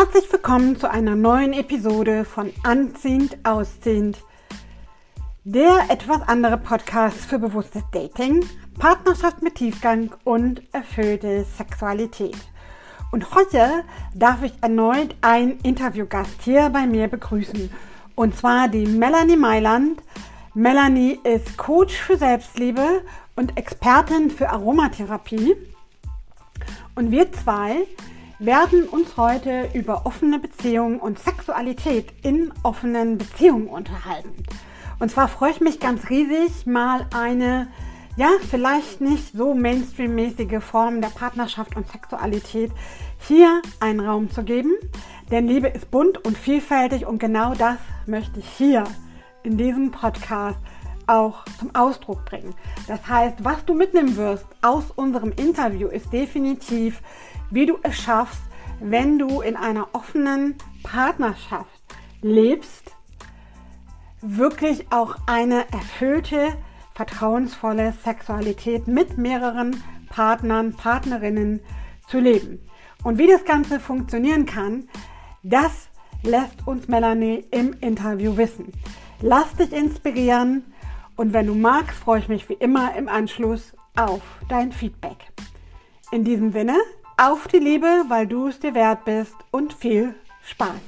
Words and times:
Herzlich 0.00 0.32
willkommen 0.32 0.78
zu 0.78 0.90
einer 0.90 1.14
neuen 1.14 1.52
Episode 1.52 2.24
von 2.24 2.50
Anziehend 2.62 3.36
Ausziehend, 3.44 4.16
der 5.44 5.90
etwas 5.90 6.26
andere 6.26 6.56
Podcast 6.56 7.18
für 7.18 7.38
bewusstes 7.38 7.82
Dating, 7.92 8.42
Partnerschaft 8.78 9.42
mit 9.42 9.56
Tiefgang 9.56 10.10
und 10.24 10.62
erfüllte 10.72 11.44
Sexualität. 11.44 12.38
Und 13.12 13.34
heute 13.34 13.84
darf 14.14 14.42
ich 14.42 14.54
erneut 14.62 15.14
einen 15.20 15.60
Interviewgast 15.60 16.40
hier 16.44 16.70
bei 16.70 16.86
mir 16.86 17.06
begrüßen. 17.06 17.70
Und 18.14 18.34
zwar 18.34 18.68
die 18.68 18.86
Melanie 18.86 19.36
Mailand. 19.36 20.00
Melanie 20.54 21.20
ist 21.24 21.58
Coach 21.58 21.94
für 21.94 22.16
Selbstliebe 22.16 23.02
und 23.36 23.54
Expertin 23.58 24.30
für 24.30 24.48
Aromatherapie. 24.48 25.56
Und 26.94 27.10
wir 27.10 27.30
zwei 27.32 27.86
werden 28.40 28.88
uns 28.88 29.18
heute 29.18 29.68
über 29.74 30.06
offene 30.06 30.38
Beziehungen 30.38 30.98
und 30.98 31.18
Sexualität 31.18 32.06
in 32.22 32.52
offenen 32.62 33.18
Beziehungen 33.18 33.68
unterhalten. 33.68 34.34
Und 34.98 35.10
zwar 35.10 35.28
freue 35.28 35.50
ich 35.50 35.60
mich 35.60 35.78
ganz 35.78 36.08
riesig, 36.08 36.66
mal 36.66 37.06
eine, 37.14 37.68
ja, 38.16 38.30
vielleicht 38.50 39.02
nicht 39.02 39.34
so 39.34 39.54
mainstream-mäßige 39.54 40.62
Form 40.64 41.02
der 41.02 41.08
Partnerschaft 41.08 41.76
und 41.76 41.86
Sexualität 41.90 42.72
hier 43.18 43.60
einen 43.78 44.00
Raum 44.00 44.30
zu 44.30 44.42
geben. 44.42 44.72
Denn 45.30 45.46
Liebe 45.46 45.68
ist 45.68 45.90
bunt 45.90 46.24
und 46.24 46.36
vielfältig 46.36 47.06
und 47.06 47.18
genau 47.18 47.54
das 47.54 47.76
möchte 48.06 48.40
ich 48.40 48.48
hier 48.48 48.84
in 49.42 49.58
diesem 49.58 49.90
Podcast 49.90 50.58
auch 51.06 51.44
zum 51.58 51.74
Ausdruck 51.74 52.24
bringen. 52.24 52.54
Das 52.86 53.06
heißt, 53.06 53.44
was 53.44 53.64
du 53.64 53.74
mitnehmen 53.74 54.16
wirst 54.16 54.46
aus 54.62 54.84
unserem 54.94 55.32
Interview 55.32 55.88
ist 55.88 56.12
definitiv, 56.12 57.02
wie 57.50 57.66
du 57.66 57.78
es 57.82 57.96
schaffst, 57.96 58.40
wenn 58.80 59.18
du 59.18 59.40
in 59.40 59.56
einer 59.56 59.88
offenen 59.92 60.56
Partnerschaft 60.82 61.68
lebst, 62.22 62.94
wirklich 64.22 64.90
auch 64.90 65.16
eine 65.26 65.70
erfüllte, 65.72 66.56
vertrauensvolle 66.94 67.94
Sexualität 68.04 68.86
mit 68.86 69.18
mehreren 69.18 69.82
Partnern, 70.08 70.74
Partnerinnen 70.74 71.60
zu 72.08 72.18
leben. 72.18 72.60
Und 73.02 73.18
wie 73.18 73.26
das 73.26 73.44
Ganze 73.44 73.80
funktionieren 73.80 74.44
kann, 74.44 74.88
das 75.42 75.88
lässt 76.22 76.66
uns 76.66 76.88
Melanie 76.88 77.46
im 77.50 77.74
Interview 77.80 78.36
wissen. 78.36 78.72
Lass 79.22 79.54
dich 79.54 79.72
inspirieren 79.72 80.64
und 81.16 81.32
wenn 81.32 81.46
du 81.46 81.54
magst, 81.54 81.98
freue 81.98 82.20
ich 82.20 82.28
mich 82.28 82.48
wie 82.48 82.54
immer 82.54 82.94
im 82.96 83.08
Anschluss 83.08 83.74
auf 83.96 84.22
dein 84.48 84.72
Feedback. 84.72 85.32
In 86.12 86.24
diesem 86.24 86.52
Sinne, 86.52 86.76
auf 87.20 87.48
die 87.48 87.58
Liebe, 87.58 88.04
weil 88.08 88.26
du 88.26 88.46
es 88.46 88.58
dir 88.58 88.74
wert 88.74 89.04
bist 89.04 89.34
und 89.50 89.74
viel 89.74 90.14
Spaß. 90.42 90.80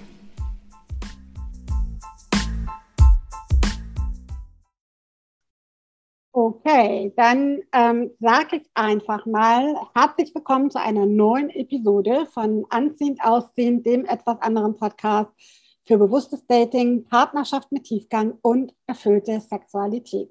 Okay, 6.33 7.13
dann 7.19 7.61
ähm, 7.75 8.13
sage 8.19 8.57
ich 8.57 8.71
einfach 8.73 9.27
mal 9.27 9.77
herzlich 9.95 10.35
willkommen 10.35 10.71
zu 10.71 10.81
einer 10.81 11.05
neuen 11.05 11.51
Episode 11.51 12.27
von 12.33 12.65
Anziehend 12.71 13.23
Ausziehend, 13.23 13.85
dem 13.85 14.07
etwas 14.07 14.41
anderen 14.41 14.75
Podcast 14.79 15.31
für 15.85 15.99
bewusstes 15.99 16.47
Dating, 16.47 17.05
Partnerschaft 17.05 17.71
mit 17.71 17.85
Tiefgang 17.85 18.39
und 18.41 18.75
erfüllte 18.87 19.39
Sexualität. 19.39 20.31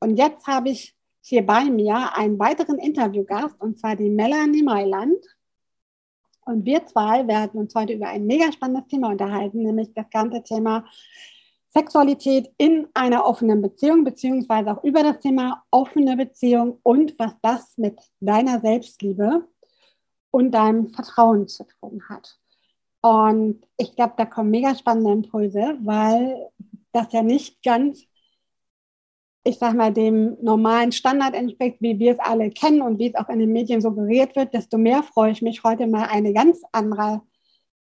Und 0.00 0.16
jetzt 0.16 0.46
habe 0.46 0.68
ich 0.68 0.94
hier 1.20 1.44
bei 1.44 1.64
mir 1.64 2.16
einen 2.16 2.38
weiteren 2.38 2.78
Interviewgast, 2.78 3.60
und 3.60 3.78
zwar 3.78 3.96
die 3.96 4.10
Melanie 4.10 4.62
Mailand. 4.62 5.18
Und 6.44 6.64
wir 6.64 6.86
zwei 6.86 7.26
werden 7.28 7.60
uns 7.60 7.74
heute 7.74 7.92
über 7.92 8.08
ein 8.08 8.26
mega 8.26 8.50
spannendes 8.52 8.88
Thema 8.88 9.08
unterhalten, 9.10 9.62
nämlich 9.62 9.92
das 9.94 10.08
ganze 10.10 10.42
Thema 10.42 10.84
Sexualität 11.72 12.52
in 12.58 12.88
einer 12.94 13.24
offenen 13.24 13.62
Beziehung, 13.62 14.02
beziehungsweise 14.02 14.72
auch 14.72 14.82
über 14.82 15.02
das 15.02 15.20
Thema 15.20 15.62
offene 15.70 16.16
Beziehung 16.16 16.80
und 16.82 17.16
was 17.18 17.32
das 17.42 17.78
mit 17.78 18.00
deiner 18.18 18.60
Selbstliebe 18.60 19.46
und 20.32 20.50
deinem 20.52 20.88
Vertrauen 20.88 21.46
zu 21.46 21.64
tun 21.64 22.02
hat. 22.08 22.36
Und 23.02 23.66
ich 23.76 23.94
glaube, 23.94 24.14
da 24.16 24.26
kommen 24.26 24.50
mega 24.50 24.74
spannende 24.74 25.12
Impulse, 25.12 25.78
weil 25.82 26.50
das 26.92 27.12
ja 27.12 27.22
nicht 27.22 27.62
ganz 27.62 28.04
ich 29.44 29.58
sag 29.58 29.74
mal, 29.74 29.92
dem 29.92 30.36
normalen 30.42 30.92
Standard 30.92 31.34
entspricht, 31.34 31.78
wie 31.80 31.98
wir 31.98 32.12
es 32.12 32.18
alle 32.18 32.50
kennen 32.50 32.82
und 32.82 32.98
wie 32.98 33.08
es 33.08 33.14
auch 33.14 33.28
in 33.28 33.38
den 33.38 33.52
Medien 33.52 33.80
suggeriert 33.80 34.36
wird, 34.36 34.52
desto 34.54 34.76
mehr 34.76 35.02
freue 35.02 35.32
ich 35.32 35.42
mich 35.42 35.64
heute 35.64 35.86
mal 35.86 36.08
eine 36.08 36.32
ganz 36.32 36.62
andere 36.72 37.22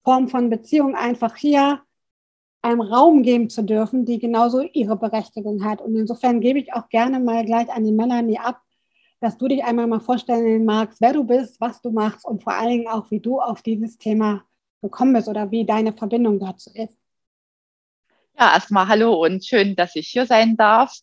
Form 0.03 0.27
von 0.27 0.49
Beziehung 0.49 0.95
einfach 0.95 1.35
hier 1.35 1.81
einem 2.61 2.81
Raum 2.81 3.23
geben 3.23 3.49
zu 3.49 3.63
dürfen, 3.63 4.05
die 4.05 4.19
genauso 4.19 4.61
ihre 4.61 4.97
Berechtigung 4.97 5.63
hat. 5.63 5.81
Und 5.81 5.95
insofern 5.95 6.41
gebe 6.41 6.59
ich 6.59 6.73
auch 6.73 6.89
gerne 6.89 7.19
mal 7.19 7.45
gleich 7.45 7.69
an 7.71 7.85
die 7.85 7.91
Melanie 7.91 8.39
ab, 8.39 8.61
dass 9.21 9.37
du 9.37 9.47
dich 9.47 9.63
einmal 9.63 9.87
mal 9.87 9.99
vorstellen 9.99 10.65
magst, 10.65 10.99
wer 10.99 11.13
du 11.13 11.23
bist, 11.23 11.61
was 11.61 11.81
du 11.81 11.91
machst 11.91 12.25
und 12.25 12.43
vor 12.43 12.53
allen 12.53 12.69
Dingen 12.69 12.87
auch, 12.87 13.09
wie 13.11 13.19
du 13.19 13.39
auf 13.39 13.61
dieses 13.61 13.97
Thema 13.97 14.43
gekommen 14.81 15.13
bist 15.13 15.27
oder 15.27 15.51
wie 15.51 15.65
deine 15.65 15.93
Verbindung 15.93 16.39
dazu 16.39 16.71
ist. 16.73 16.97
Ja, 18.37 18.53
erstmal 18.53 18.89
hallo 18.89 19.13
und 19.13 19.45
schön, 19.45 19.77
dass 19.77 19.95
ich 19.95 20.09
hier 20.09 20.25
sein 20.25 20.57
darf. 20.57 20.93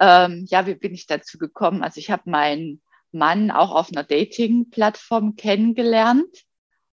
Ähm, 0.00 0.44
ja, 0.48 0.66
wie 0.66 0.74
bin 0.74 0.92
ich 0.92 1.06
dazu 1.06 1.38
gekommen? 1.38 1.84
Also 1.84 2.00
ich 2.00 2.10
habe 2.10 2.28
meinen 2.28 2.82
Mann 3.12 3.52
auch 3.52 3.70
auf 3.70 3.90
einer 3.92 4.02
Dating-Plattform 4.02 5.36
kennengelernt 5.36 6.44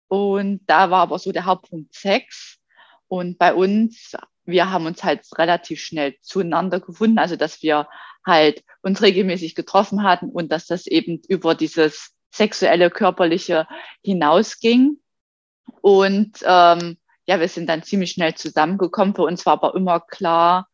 und 0.09 0.61
da 0.67 0.91
war 0.91 1.01
aber 1.01 1.19
so 1.19 1.33
der 1.33 1.47
Hauptpunkt 1.47 1.95
Sex. 1.95 2.59
Und 3.09 3.39
bei 3.39 3.55
uns, 3.55 4.13
wir 4.45 4.71
haben 4.71 4.85
uns 4.85 5.03
halt 5.03 5.27
relativ 5.39 5.81
schnell 5.81 6.15
zueinander 6.21 6.81
gefunden, 6.81 7.19
also 7.19 7.37
dass 7.37 7.63
wir 7.63 7.89
halt 8.27 8.63
uns 8.83 9.01
regelmäßig 9.01 9.55
getroffen 9.55 10.03
hatten 10.03 10.29
und 10.29 10.53
dass 10.53 10.67
das 10.67 10.87
eben 10.87 11.23
über 11.27 11.55
dieses 11.55 12.13
sexuelle, 12.31 12.91
körperliche 12.91 13.67
hinausging. 14.03 14.99
Und 15.81 16.33
ähm, 16.45 16.99
ja, 17.31 17.39
wir 17.39 17.47
sind 17.47 17.69
dann 17.69 17.85
ziemlich 17.85 18.11
schnell 18.11 18.35
zusammengekommen. 18.35 19.15
Für 19.15 19.23
uns 19.23 19.47
war 19.47 19.53
aber 19.53 19.77
immer 19.77 20.01
klar, 20.01 20.67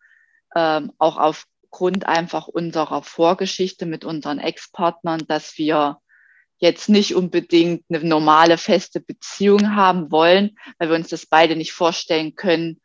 ähm, 0.55 0.91
auch 0.97 1.19
aufgrund 1.19 2.07
einfach 2.07 2.49
unserer 2.49 3.03
Vorgeschichte 3.03 3.85
mit 3.85 4.07
unseren 4.07 4.39
Ex-Partnern, 4.39 5.27
dass 5.29 5.59
wir 5.59 5.99
jetzt 6.57 6.89
nicht 6.89 7.15
unbedingt 7.15 7.85
eine 7.91 8.03
normale, 8.03 8.57
feste 8.57 9.01
Beziehung 9.01 9.77
haben 9.77 10.11
wollen, 10.11 10.57
weil 10.79 10.89
wir 10.89 10.97
uns 10.97 11.09
das 11.09 11.27
beide 11.27 11.57
nicht 11.57 11.75
vorstellen 11.75 12.37
können 12.37 12.81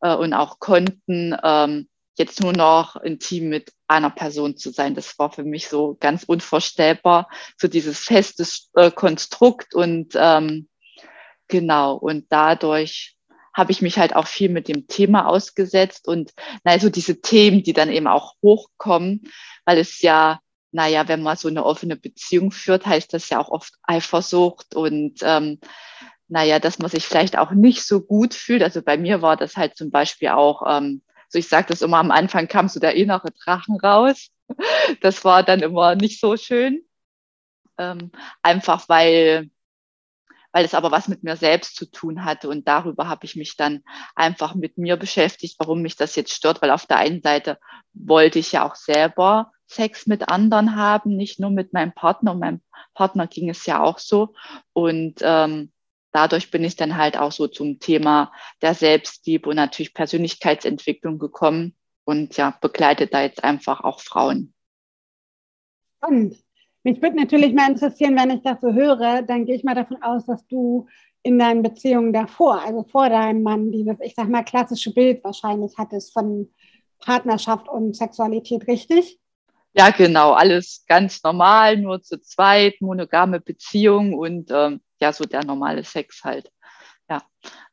äh, 0.00 0.16
und 0.16 0.34
auch 0.34 0.58
konnten, 0.58 1.36
ähm, 1.44 1.88
jetzt 2.18 2.42
nur 2.42 2.52
noch 2.52 2.96
intim 2.96 3.50
mit 3.50 3.72
einer 3.86 4.10
Person 4.10 4.56
zu 4.56 4.72
sein. 4.72 4.96
Das 4.96 5.16
war 5.20 5.30
für 5.30 5.44
mich 5.44 5.68
so 5.68 5.96
ganz 6.00 6.24
unvorstellbar, 6.24 7.28
so 7.56 7.68
dieses 7.68 8.00
festes 8.00 8.68
äh, 8.74 8.90
Konstrukt 8.90 9.76
und 9.76 10.14
ähm, 10.16 10.68
Genau, 11.52 11.96
und 11.96 12.24
dadurch 12.30 13.14
habe 13.52 13.72
ich 13.72 13.82
mich 13.82 13.98
halt 13.98 14.16
auch 14.16 14.26
viel 14.26 14.48
mit 14.48 14.68
dem 14.68 14.86
Thema 14.86 15.26
ausgesetzt 15.26 16.08
und 16.08 16.32
also 16.64 16.88
diese 16.88 17.20
Themen, 17.20 17.62
die 17.62 17.74
dann 17.74 17.90
eben 17.90 18.06
auch 18.06 18.36
hochkommen, 18.42 19.30
weil 19.66 19.76
es 19.76 20.00
ja, 20.00 20.40
naja, 20.70 21.08
wenn 21.08 21.20
man 21.22 21.36
so 21.36 21.48
eine 21.48 21.66
offene 21.66 21.96
Beziehung 21.96 22.52
führt, 22.52 22.86
heißt 22.86 23.12
das 23.12 23.28
ja 23.28 23.38
auch 23.38 23.50
oft 23.50 23.74
Eifersucht 23.82 24.74
und 24.74 25.18
ähm, 25.20 25.60
naja, 26.26 26.58
dass 26.58 26.78
man 26.78 26.88
sich 26.90 27.04
vielleicht 27.04 27.36
auch 27.36 27.50
nicht 27.50 27.84
so 27.84 28.00
gut 28.00 28.32
fühlt. 28.32 28.62
Also 28.62 28.80
bei 28.80 28.96
mir 28.96 29.20
war 29.20 29.36
das 29.36 29.54
halt 29.58 29.76
zum 29.76 29.90
Beispiel 29.90 30.28
auch, 30.28 30.62
ähm, 30.66 31.02
so 31.28 31.38
ich 31.38 31.48
sage 31.48 31.66
das 31.68 31.82
immer, 31.82 31.98
am 31.98 32.10
Anfang 32.10 32.48
kam 32.48 32.68
so 32.68 32.80
der 32.80 32.94
innere 32.94 33.30
Drachen 33.44 33.78
raus. 33.78 34.28
Das 35.02 35.22
war 35.22 35.42
dann 35.42 35.60
immer 35.60 35.96
nicht 35.96 36.18
so 36.18 36.38
schön. 36.38 36.82
Ähm, 37.76 38.10
einfach 38.42 38.88
weil 38.88 39.50
weil 40.52 40.64
es 40.64 40.74
aber 40.74 40.90
was 40.90 41.08
mit 41.08 41.22
mir 41.22 41.36
selbst 41.36 41.76
zu 41.76 41.90
tun 41.90 42.24
hatte. 42.24 42.48
Und 42.48 42.68
darüber 42.68 43.08
habe 43.08 43.24
ich 43.24 43.36
mich 43.36 43.56
dann 43.56 43.82
einfach 44.14 44.54
mit 44.54 44.78
mir 44.78 44.96
beschäftigt, 44.96 45.56
warum 45.58 45.82
mich 45.82 45.96
das 45.96 46.14
jetzt 46.14 46.32
stört, 46.32 46.62
weil 46.62 46.70
auf 46.70 46.86
der 46.86 46.98
einen 46.98 47.22
Seite 47.22 47.58
wollte 47.94 48.38
ich 48.38 48.52
ja 48.52 48.66
auch 48.66 48.74
selber 48.74 49.52
Sex 49.66 50.06
mit 50.06 50.28
anderen 50.28 50.76
haben, 50.76 51.16
nicht 51.16 51.40
nur 51.40 51.50
mit 51.50 51.72
meinem 51.72 51.92
Partner. 51.92 52.32
Und 52.32 52.40
meinem 52.40 52.60
Partner 52.94 53.26
ging 53.26 53.48
es 53.48 53.64
ja 53.66 53.82
auch 53.82 53.98
so. 53.98 54.34
Und 54.72 55.20
ähm, 55.22 55.72
dadurch 56.12 56.50
bin 56.50 56.62
ich 56.62 56.76
dann 56.76 56.96
halt 56.96 57.16
auch 57.16 57.32
so 57.32 57.48
zum 57.48 57.80
Thema 57.80 58.32
der 58.60 58.74
Selbstliebe 58.74 59.48
und 59.48 59.56
natürlich 59.56 59.94
Persönlichkeitsentwicklung 59.94 61.18
gekommen 61.18 61.74
und 62.04 62.36
ja, 62.36 62.56
begleite 62.60 63.06
da 63.06 63.22
jetzt 63.22 63.42
einfach 63.42 63.80
auch 63.80 64.00
Frauen. 64.00 64.52
Spannend. 65.96 66.36
Mich 66.84 67.00
würde 67.00 67.16
natürlich 67.16 67.54
mal 67.54 67.70
interessieren, 67.70 68.16
wenn 68.16 68.30
ich 68.30 68.42
das 68.42 68.60
so 68.60 68.72
höre, 68.72 69.22
dann 69.22 69.44
gehe 69.44 69.54
ich 69.54 69.64
mal 69.64 69.74
davon 69.74 70.02
aus, 70.02 70.26
dass 70.26 70.46
du 70.48 70.86
in 71.22 71.38
deinen 71.38 71.62
Beziehungen 71.62 72.12
davor, 72.12 72.60
also 72.60 72.82
vor 72.82 73.08
deinem 73.08 73.42
Mann, 73.42 73.70
dieses, 73.70 73.96
ich 74.00 74.14
sag 74.14 74.28
mal, 74.28 74.42
klassische 74.42 74.92
Bild 74.92 75.22
wahrscheinlich 75.22 75.72
hattest 75.78 76.12
von 76.12 76.50
Partnerschaft 76.98 77.68
und 77.68 77.96
Sexualität, 77.96 78.66
richtig? 78.66 79.20
Ja, 79.74 79.90
genau, 79.90 80.32
alles 80.32 80.84
ganz 80.86 81.22
normal, 81.22 81.78
nur 81.78 82.02
zu 82.02 82.20
zweit, 82.20 82.80
monogame 82.80 83.40
Beziehung 83.40 84.14
und 84.14 84.50
ähm, 84.50 84.80
ja, 85.00 85.12
so 85.12 85.24
der 85.24 85.44
normale 85.44 85.84
Sex 85.84 86.22
halt. 86.24 86.50
Ja. 87.12 87.22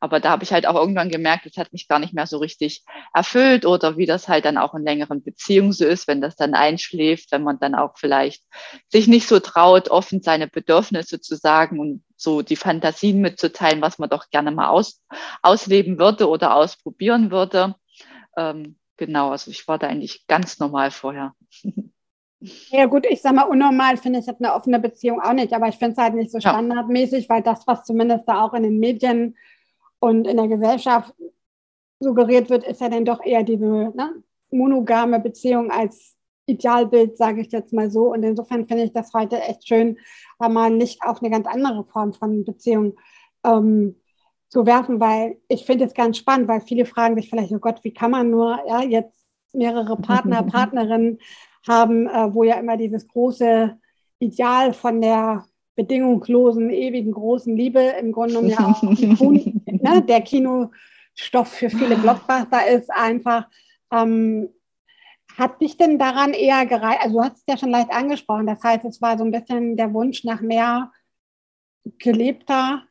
Aber 0.00 0.20
da 0.20 0.30
habe 0.30 0.42
ich 0.44 0.52
halt 0.52 0.66
auch 0.66 0.74
irgendwann 0.74 1.10
gemerkt, 1.10 1.46
es 1.46 1.56
hat 1.56 1.72
mich 1.72 1.86
gar 1.88 1.98
nicht 1.98 2.12
mehr 2.12 2.26
so 2.26 2.38
richtig 2.38 2.84
erfüllt 3.14 3.64
oder 3.64 3.96
wie 3.96 4.06
das 4.06 4.28
halt 4.28 4.44
dann 4.44 4.58
auch 4.58 4.74
in 4.74 4.82
längeren 4.82 5.22
Beziehungen 5.22 5.72
so 5.72 5.86
ist, 5.86 6.08
wenn 6.08 6.20
das 6.20 6.36
dann 6.36 6.54
einschläft, 6.54 7.32
wenn 7.32 7.42
man 7.42 7.58
dann 7.60 7.74
auch 7.74 7.96
vielleicht 7.96 8.42
sich 8.88 9.06
nicht 9.06 9.28
so 9.28 9.38
traut, 9.40 9.88
offen 9.88 10.22
seine 10.22 10.48
Bedürfnisse 10.48 11.20
zu 11.20 11.36
sagen 11.36 11.78
und 11.78 12.04
so 12.16 12.42
die 12.42 12.56
Fantasien 12.56 13.20
mitzuteilen, 13.20 13.80
was 13.80 13.98
man 13.98 14.10
doch 14.10 14.28
gerne 14.30 14.50
mal 14.50 14.68
aus, 14.68 15.02
ausleben 15.42 15.98
würde 15.98 16.28
oder 16.28 16.54
ausprobieren 16.54 17.30
würde. 17.30 17.76
Ähm, 18.36 18.76
genau, 18.96 19.30
also 19.30 19.50
ich 19.50 19.66
war 19.68 19.78
da 19.78 19.86
eigentlich 19.86 20.26
ganz 20.26 20.58
normal 20.58 20.90
vorher. 20.90 21.34
Ja 22.40 22.86
gut, 22.86 23.06
ich 23.06 23.20
sag 23.20 23.34
mal, 23.34 23.42
unnormal 23.42 23.98
finde 23.98 24.18
ich 24.18 24.26
jetzt 24.26 24.42
eine 24.42 24.54
offene 24.54 24.80
Beziehung 24.80 25.20
auch 25.20 25.34
nicht, 25.34 25.52
aber 25.52 25.68
ich 25.68 25.76
finde 25.76 25.92
es 25.92 25.98
halt 25.98 26.14
nicht 26.14 26.30
so 26.30 26.40
standardmäßig, 26.40 27.28
weil 27.28 27.42
das, 27.42 27.66
was 27.66 27.84
zumindest 27.84 28.26
da 28.26 28.42
auch 28.42 28.54
in 28.54 28.62
den 28.62 28.78
Medien 28.78 29.36
und 29.98 30.26
in 30.26 30.38
der 30.38 30.48
Gesellschaft 30.48 31.14
suggeriert 32.00 32.48
wird, 32.48 32.64
ist 32.64 32.80
ja 32.80 32.88
dann 32.88 33.04
doch 33.04 33.22
eher 33.22 33.42
diese 33.42 33.66
ne, 33.66 34.22
monogame 34.50 35.20
Beziehung 35.20 35.70
als 35.70 36.16
Idealbild, 36.46 37.18
sage 37.18 37.42
ich 37.42 37.52
jetzt 37.52 37.74
mal 37.74 37.90
so. 37.90 38.12
Und 38.12 38.22
insofern 38.22 38.66
finde 38.66 38.84
ich 38.84 38.92
das 38.92 39.12
heute 39.12 39.38
echt 39.40 39.68
schön, 39.68 39.98
mal 40.38 40.70
nicht 40.70 41.02
auf 41.02 41.22
eine 41.22 41.30
ganz 41.30 41.46
andere 41.46 41.84
Form 41.84 42.14
von 42.14 42.44
Beziehung 42.44 42.96
ähm, 43.44 43.96
zu 44.48 44.64
werfen, 44.64 44.98
weil 44.98 45.38
ich 45.48 45.66
finde 45.66 45.84
es 45.84 45.94
ganz 45.94 46.16
spannend, 46.16 46.48
weil 46.48 46.62
viele 46.62 46.86
fragen 46.86 47.16
sich 47.16 47.28
vielleicht, 47.28 47.52
oh 47.52 47.58
Gott, 47.58 47.84
wie 47.84 47.92
kann 47.92 48.10
man 48.10 48.30
nur 48.30 48.58
ja, 48.66 48.82
jetzt 48.82 49.26
mehrere 49.52 49.96
Partner, 49.96 50.42
Partnerinnen 50.50 51.18
haben, 51.66 52.06
äh, 52.06 52.34
wo 52.34 52.44
ja 52.44 52.54
immer 52.54 52.76
dieses 52.76 53.06
große 53.08 53.76
Ideal 54.18 54.72
von 54.72 55.00
der 55.00 55.44
bedingungslosen, 55.76 56.70
ewigen, 56.70 57.12
großen 57.12 57.56
Liebe 57.56 57.80
im 57.80 58.12
Grunde 58.12 58.34
genommen 58.34 58.50
ja 58.50 58.66
auch 58.66 58.82
ne, 58.82 60.02
der 60.02 60.20
Kinostoff 60.20 61.48
für 61.48 61.70
viele 61.70 61.96
Blockbuster 61.96 62.66
ist 62.68 62.90
einfach. 62.90 63.48
Ähm, 63.92 64.50
hat 65.38 65.60
dich 65.62 65.76
denn 65.76 65.98
daran 65.98 66.34
eher 66.34 66.66
gereizt? 66.66 67.00
Also 67.02 67.16
du 67.16 67.24
hast 67.24 67.36
es 67.36 67.44
ja 67.48 67.56
schon 67.56 67.70
leicht 67.70 67.90
angesprochen. 67.90 68.46
Das 68.46 68.62
heißt, 68.62 68.84
es 68.84 69.00
war 69.00 69.16
so 69.16 69.24
ein 69.24 69.30
bisschen 69.30 69.76
der 69.76 69.94
Wunsch 69.94 70.24
nach 70.24 70.40
mehr 70.40 70.92
gelebter, 71.98 72.82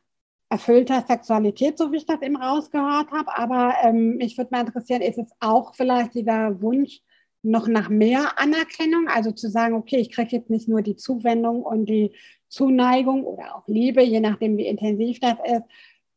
erfüllter 0.48 1.04
Sexualität, 1.06 1.78
so 1.78 1.92
wie 1.92 1.98
ich 1.98 2.06
das 2.06 2.22
eben 2.22 2.36
rausgehört 2.36 3.12
habe. 3.12 3.36
Aber 3.36 3.74
ähm, 3.82 4.16
mich 4.16 4.36
würde 4.36 4.50
mal 4.50 4.66
interessieren, 4.66 5.02
ist 5.02 5.18
es 5.18 5.30
auch 5.38 5.74
vielleicht 5.74 6.14
dieser 6.14 6.60
Wunsch 6.60 7.02
noch 7.42 7.68
nach 7.68 7.88
mehr 7.88 8.38
Anerkennung, 8.38 9.08
also 9.08 9.32
zu 9.32 9.48
sagen, 9.48 9.74
okay, 9.74 9.96
ich 9.96 10.10
kriege 10.10 10.36
jetzt 10.36 10.50
nicht 10.50 10.68
nur 10.68 10.82
die 10.82 10.96
Zuwendung 10.96 11.62
und 11.62 11.86
die 11.86 12.12
Zuneigung 12.48 13.24
oder 13.24 13.56
auch 13.56 13.66
Liebe, 13.66 14.02
je 14.02 14.20
nachdem, 14.20 14.56
wie 14.56 14.66
intensiv 14.66 15.20
das 15.20 15.36
ist, 15.44 15.62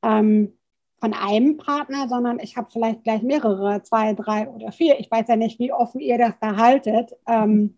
ähm, 0.02 0.54
von 1.00 1.14
einem 1.14 1.58
Partner, 1.58 2.08
sondern 2.08 2.40
ich 2.40 2.56
habe 2.56 2.72
vielleicht 2.72 3.04
gleich 3.04 3.22
mehrere, 3.24 3.84
zwei, 3.84 4.14
drei 4.14 4.48
oder 4.48 4.72
vier. 4.72 5.00
Ich 5.00 5.12
weiß 5.12 5.28
ja 5.28 5.36
nicht, 5.36 5.60
wie 5.60 5.74
offen 5.74 6.00
ihr 6.00 6.18
das 6.18 6.34
da 6.40 6.56
haltet. 6.56 7.12
Ähm, 7.28 7.78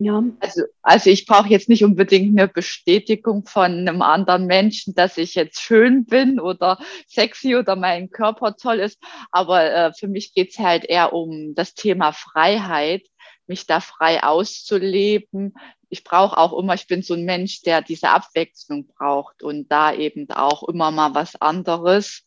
ja. 0.00 0.24
Also, 0.40 0.62
also 0.80 1.10
ich 1.10 1.26
brauche 1.26 1.50
jetzt 1.50 1.68
nicht 1.68 1.84
unbedingt 1.84 2.38
eine 2.38 2.48
Bestätigung 2.48 3.44
von 3.44 3.86
einem 3.86 4.00
anderen 4.00 4.46
Menschen, 4.46 4.94
dass 4.94 5.18
ich 5.18 5.34
jetzt 5.34 5.60
schön 5.60 6.06
bin 6.06 6.40
oder 6.40 6.78
sexy 7.06 7.54
oder 7.54 7.76
mein 7.76 8.10
Körper 8.10 8.56
toll 8.56 8.80
ist. 8.80 8.98
Aber 9.30 9.62
äh, 9.62 9.92
für 9.92 10.08
mich 10.08 10.32
geht's 10.32 10.58
halt 10.58 10.86
eher 10.86 11.12
um 11.12 11.54
das 11.54 11.74
Thema 11.74 12.12
Freiheit, 12.12 13.06
mich 13.46 13.66
da 13.66 13.80
frei 13.80 14.22
auszuleben. 14.22 15.52
Ich 15.90 16.02
brauche 16.02 16.38
auch 16.38 16.58
immer, 16.58 16.72
ich 16.72 16.86
bin 16.86 17.02
so 17.02 17.12
ein 17.12 17.26
Mensch, 17.26 17.60
der 17.60 17.82
diese 17.82 18.08
Abwechslung 18.08 18.86
braucht 18.86 19.42
und 19.42 19.70
da 19.70 19.92
eben 19.92 20.30
auch 20.30 20.66
immer 20.66 20.90
mal 20.90 21.14
was 21.14 21.36
anderes. 21.42 22.24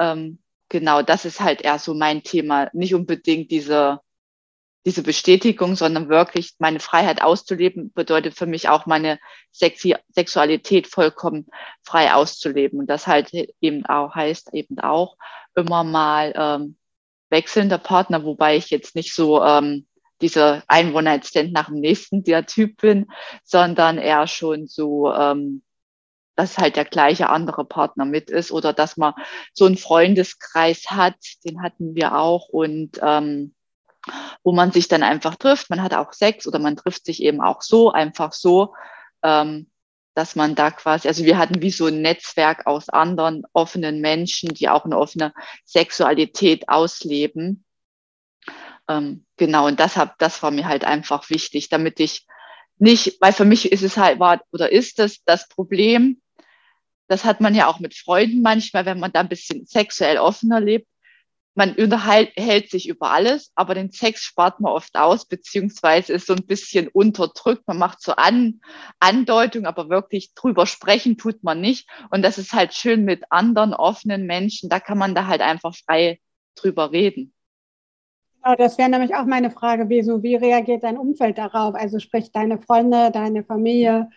Ähm, 0.00 0.40
genau, 0.68 1.02
das 1.02 1.24
ist 1.24 1.40
halt 1.40 1.62
eher 1.62 1.78
so 1.78 1.94
mein 1.94 2.24
Thema. 2.24 2.68
Nicht 2.72 2.96
unbedingt 2.96 3.52
diese 3.52 4.00
diese 4.84 5.02
Bestätigung, 5.02 5.76
sondern 5.76 6.08
wirklich 6.08 6.54
meine 6.58 6.80
Freiheit 6.80 7.22
auszuleben, 7.22 7.92
bedeutet 7.92 8.34
für 8.34 8.46
mich 8.46 8.68
auch 8.68 8.86
meine 8.86 9.18
Sexi 9.52 9.94
Sexualität 10.10 10.88
vollkommen 10.88 11.46
frei 11.82 12.12
auszuleben. 12.12 12.80
Und 12.80 12.86
das 12.88 13.06
halt 13.06 13.32
eben 13.60 13.86
auch 13.86 14.14
heißt 14.14 14.52
eben 14.54 14.78
auch 14.80 15.16
immer 15.54 15.84
mal 15.84 16.32
ähm, 16.36 16.76
wechselnder 17.30 17.78
Partner, 17.78 18.24
wobei 18.24 18.56
ich 18.56 18.70
jetzt 18.70 18.94
nicht 18.96 19.14
so 19.14 19.42
ähm, 19.42 19.86
dieser 20.20 20.62
Einwohnerstand 20.68 21.52
nach 21.52 21.66
dem 21.66 21.80
nächsten 21.80 22.24
der 22.24 22.46
Typ 22.46 22.80
bin, 22.80 23.06
sondern 23.44 23.98
eher 23.98 24.26
schon 24.26 24.66
so, 24.66 25.12
ähm, 25.12 25.62
dass 26.36 26.58
halt 26.58 26.76
der 26.76 26.84
gleiche 26.84 27.28
andere 27.28 27.64
Partner 27.64 28.04
mit 28.04 28.30
ist 28.30 28.52
oder 28.52 28.72
dass 28.72 28.96
man 28.96 29.14
so 29.52 29.66
einen 29.66 29.76
Freundeskreis 29.76 30.86
hat, 30.88 31.16
den 31.44 31.62
hatten 31.62 31.94
wir 31.94 32.16
auch 32.16 32.48
und 32.48 32.98
ähm, 33.02 33.54
wo 34.42 34.52
man 34.52 34.72
sich 34.72 34.88
dann 34.88 35.02
einfach 35.02 35.36
trifft. 35.36 35.70
Man 35.70 35.82
hat 35.82 35.94
auch 35.94 36.12
Sex 36.12 36.46
oder 36.46 36.58
man 36.58 36.76
trifft 36.76 37.04
sich 37.06 37.22
eben 37.22 37.40
auch 37.40 37.62
so, 37.62 37.92
einfach 37.92 38.32
so, 38.32 38.74
ähm, 39.22 39.70
dass 40.14 40.36
man 40.36 40.54
da 40.54 40.70
quasi, 40.70 41.08
also 41.08 41.24
wir 41.24 41.38
hatten 41.38 41.62
wie 41.62 41.70
so 41.70 41.86
ein 41.86 42.02
Netzwerk 42.02 42.66
aus 42.66 42.88
anderen 42.88 43.44
offenen 43.52 44.00
Menschen, 44.00 44.52
die 44.52 44.68
auch 44.68 44.84
eine 44.84 44.98
offene 44.98 45.32
Sexualität 45.64 46.68
ausleben. 46.68 47.64
Ähm, 48.88 49.24
genau, 49.36 49.66
und 49.68 49.80
das, 49.80 49.96
hab, 49.96 50.18
das 50.18 50.42
war 50.42 50.50
mir 50.50 50.66
halt 50.66 50.84
einfach 50.84 51.30
wichtig, 51.30 51.68
damit 51.68 52.00
ich 52.00 52.26
nicht, 52.78 53.18
weil 53.20 53.32
für 53.32 53.44
mich 53.44 53.70
ist 53.70 53.82
es 53.82 53.96
halt, 53.96 54.18
war 54.18 54.42
oder 54.50 54.72
ist 54.72 54.98
es 54.98 55.22
das 55.24 55.48
Problem, 55.48 56.20
das 57.08 57.24
hat 57.24 57.40
man 57.40 57.54
ja 57.54 57.68
auch 57.68 57.78
mit 57.78 57.94
Freunden 57.94 58.42
manchmal, 58.42 58.84
wenn 58.86 58.98
man 58.98 59.12
da 59.12 59.20
ein 59.20 59.28
bisschen 59.28 59.66
sexuell 59.66 60.18
offener 60.18 60.60
lebt, 60.60 60.88
man 61.54 61.74
unterhält 61.74 62.70
sich 62.70 62.88
über 62.88 63.10
alles, 63.10 63.52
aber 63.54 63.74
den 63.74 63.90
Sex 63.90 64.22
spart 64.22 64.60
man 64.60 64.72
oft 64.72 64.96
aus, 64.96 65.26
beziehungsweise 65.26 66.14
ist 66.14 66.26
so 66.26 66.34
ein 66.34 66.46
bisschen 66.46 66.88
unterdrückt. 66.88 67.66
Man 67.66 67.78
macht 67.78 68.00
so 68.00 68.12
An 68.12 68.60
Andeutung, 69.00 69.66
aber 69.66 69.90
wirklich 69.90 70.34
drüber 70.34 70.66
sprechen 70.66 71.18
tut 71.18 71.42
man 71.42 71.60
nicht. 71.60 71.88
Und 72.10 72.22
das 72.22 72.38
ist 72.38 72.52
halt 72.52 72.72
schön 72.74 73.04
mit 73.04 73.24
anderen 73.30 73.74
offenen 73.74 74.26
Menschen. 74.26 74.70
Da 74.70 74.80
kann 74.80 74.98
man 74.98 75.14
da 75.14 75.26
halt 75.26 75.42
einfach 75.42 75.74
frei 75.74 76.20
drüber 76.54 76.90
reden. 76.92 77.34
Genau, 78.42 78.56
das 78.56 78.78
wäre 78.78 78.88
nämlich 78.88 79.14
auch 79.14 79.26
meine 79.26 79.50
Frage, 79.50 79.86
so, 80.02 80.22
wie 80.22 80.34
reagiert 80.34 80.82
dein 80.82 80.98
Umfeld 80.98 81.38
darauf? 81.38 81.74
Also 81.74 81.98
sprich 82.00 82.32
deine 82.32 82.58
Freunde, 82.58 83.10
deine 83.12 83.44
Familie, 83.44 84.08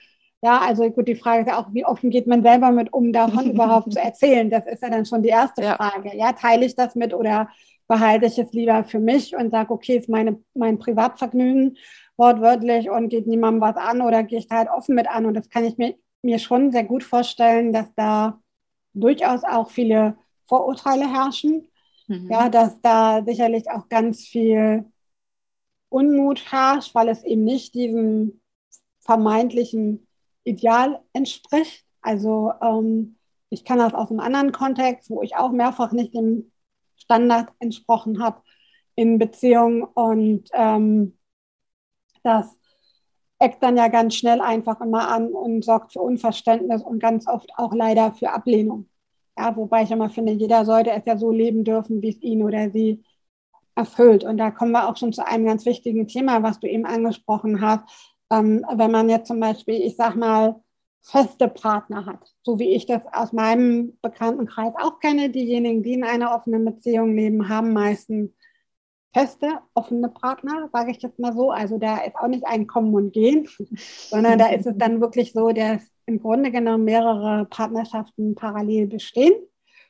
ja, 0.44 0.60
also 0.60 0.89
gut, 0.92 1.08
die 1.08 1.15
Frage 1.15 1.42
ist 1.42 1.48
ja 1.48 1.60
auch, 1.60 1.74
wie 1.74 1.86
offen 1.86 2.10
geht 2.10 2.27
man 2.27 2.44
selber 2.44 2.72
mit 2.72 2.94
um, 2.94 3.12
davon 3.12 3.51
überhaupt 3.51 3.94
zu 3.94 4.00
erzählen? 4.00 4.50
Das 4.50 4.65
ist 4.68 4.82
ja 4.82 4.89
dann 4.89 5.06
schon 5.06 5.24
die 5.24 5.30
erste 5.30 5.63
ja. 5.63 5.75
Frage. 5.75 6.15
Ja, 6.15 6.34
teile 6.34 6.65
ich 6.65 6.75
das 6.75 6.96
mit 6.96 7.13
oder 7.13 7.50
behalte 7.88 8.25
ich 8.25 8.38
es 8.38 8.51
lieber 8.51 8.84
für 8.84 9.00
mich 9.00 9.36
und 9.36 9.51
sage, 9.51 9.72
okay, 9.72 9.98
ist 9.98 10.10
meine, 10.10 10.39
mein 10.54 10.80
Privatvergnügen 10.80 11.77
wortwörtlich 12.18 12.89
und 12.89 13.10
geht 13.10 13.27
niemandem 13.27 13.62
was 13.62 13.75
an 13.75 14.01
oder 14.01 14.24
gehe 14.24 14.39
ich 14.39 14.48
da 14.48 14.58
halt 14.58 14.70
offen 14.70 14.96
mit 14.96 15.08
an? 15.08 15.25
Und 15.25 15.34
das 15.34 15.50
kann 15.50 15.65
ich 15.65 15.77
mir, 15.77 15.96
mir 16.22 16.39
schon 16.39 16.72
sehr 16.72 16.84
gut 16.84 17.04
vorstellen, 17.04 17.74
dass 17.74 17.94
da 17.96 18.39
durchaus 18.94 19.44
auch 19.44 19.70
viele 19.70 20.18
Vorurteile 20.48 21.12
herrschen. 21.12 21.68
Mhm. 22.08 22.30
Ja, 22.30 22.50
dass 22.50 22.80
da 22.82 23.24
sicherlich 23.25 23.70
auch 23.70 23.89
ganz 23.89 24.25
viel 24.25 24.86
Unmut 25.89 26.51
herrscht, 26.51 26.94
weil 26.94 27.10
es 27.10 27.24
eben 27.24 27.44
nicht 27.44 27.74
diesem 27.74 28.42
vermeintlichen 29.00 30.05
Ideal 30.46 31.02
entspricht. 31.14 31.86
Also 32.02 32.54
ähm, 32.62 33.18
ich 33.50 33.66
kann 33.66 33.80
das 33.80 33.94
aus 33.94 34.10
einem 34.10 34.22
anderen 34.22 34.52
Kontext, 34.52 35.10
wo 35.10 35.22
ich 35.22 35.36
auch 35.36 35.52
mehrfach 35.52 35.92
nicht 35.92 36.14
dem 36.14 36.52
Standard 36.98 37.50
entsprochen 37.60 38.24
habe 38.24 38.42
in 38.96 39.20
Beziehungen 39.20 39.84
und 39.84 40.50
ähm, 40.54 41.18
das 42.24 42.58
eckt 43.40 43.62
dann 43.62 43.78
ja 43.78 43.90
ganz 43.90 44.16
schnell 44.16 44.42
einfach 44.42 44.80
immer 44.82 45.10
an 45.10 45.30
und 45.30 45.64
sorgt 45.64 45.94
für 45.94 46.02
Unverständnis 46.02 46.82
und 46.82 47.00
ganz 47.00 47.28
oft 47.28 47.50
auch 47.58 47.74
leider 47.74 48.14
für 48.14 48.32
Ablehnung. 48.32 48.90
Ja, 49.38 49.56
wobei 49.58 49.84
ich 49.84 49.92
immer 49.92 50.10
finde, 50.10 50.32
jeder 50.32 50.66
sollte 50.66 50.92
es 50.92 51.04
ja 51.06 51.18
so 51.18 51.32
leben 51.32 51.64
dürfen, 51.66 52.02
wie 52.02 52.10
es 52.10 52.22
ihn 52.22 52.42
oder 52.42 52.72
sie 52.72 53.04
erfüllt. 53.75 54.24
Und 54.24 54.38
da 54.38 54.52
kommen 54.52 54.72
wir 54.72 54.90
auch 54.90 54.96
schon 54.98 55.12
zu 55.12 55.25
einem 55.28 55.46
ganz 55.46 55.66
wichtigen 55.66 56.08
Thema, 56.08 56.42
was 56.42 56.60
du 56.60 56.68
eben 56.68 56.86
angesprochen 56.86 57.62
hast, 57.62 57.84
ähm, 58.32 58.65
wenn 58.75 58.91
man 58.91 59.10
jetzt 59.10 59.27
zum 59.27 59.39
Beispiel, 59.39 59.75
ich 59.75 59.96
sag 59.96 60.15
mal, 60.15 60.62
feste 61.01 61.48
Partner 61.48 62.05
hat, 62.05 62.34
so 62.41 62.58
wie 62.58 62.70
ich 62.70 62.88
das 62.88 63.01
aus 63.12 63.32
meinem 63.32 63.98
Bekanntenkreis 64.01 64.74
auch 64.82 65.00
kenne, 65.00 65.29
diejenigen, 65.29 65.84
die 65.84 65.94
in 65.94 66.03
einer 66.03 66.36
offenen 66.36 66.65
Beziehung 66.65 67.15
leben, 67.15 67.48
haben 67.48 67.74
meistens 67.74 68.32
feste, 69.13 69.60
offene 69.75 70.10
Partner, 70.10 70.70
sage 70.74 70.91
ich 70.91 71.01
jetzt 71.01 71.20
mal 71.20 71.34
so. 71.34 71.51
Also 71.51 71.77
da 71.77 72.00
ist 72.00 72.15
auch 72.15 72.27
nicht 72.27 72.46
ein 72.46 72.67
Kommen 72.67 72.94
und 72.94 73.13
Gehen, 73.13 73.48
sondern 74.10 74.39
da 74.39 74.48
ist 74.48 74.65
es 74.65 74.77
dann 74.77 75.00
wirklich 75.00 75.32
so, 75.32 75.51
dass 75.51 75.84
im 76.08 76.20
Grunde 76.20 76.51
genommen 76.51 76.84
mehrere 76.84 77.46
Partnerschaften 77.46 78.36
parallel 78.36 78.88
bestehen, 78.88 79.34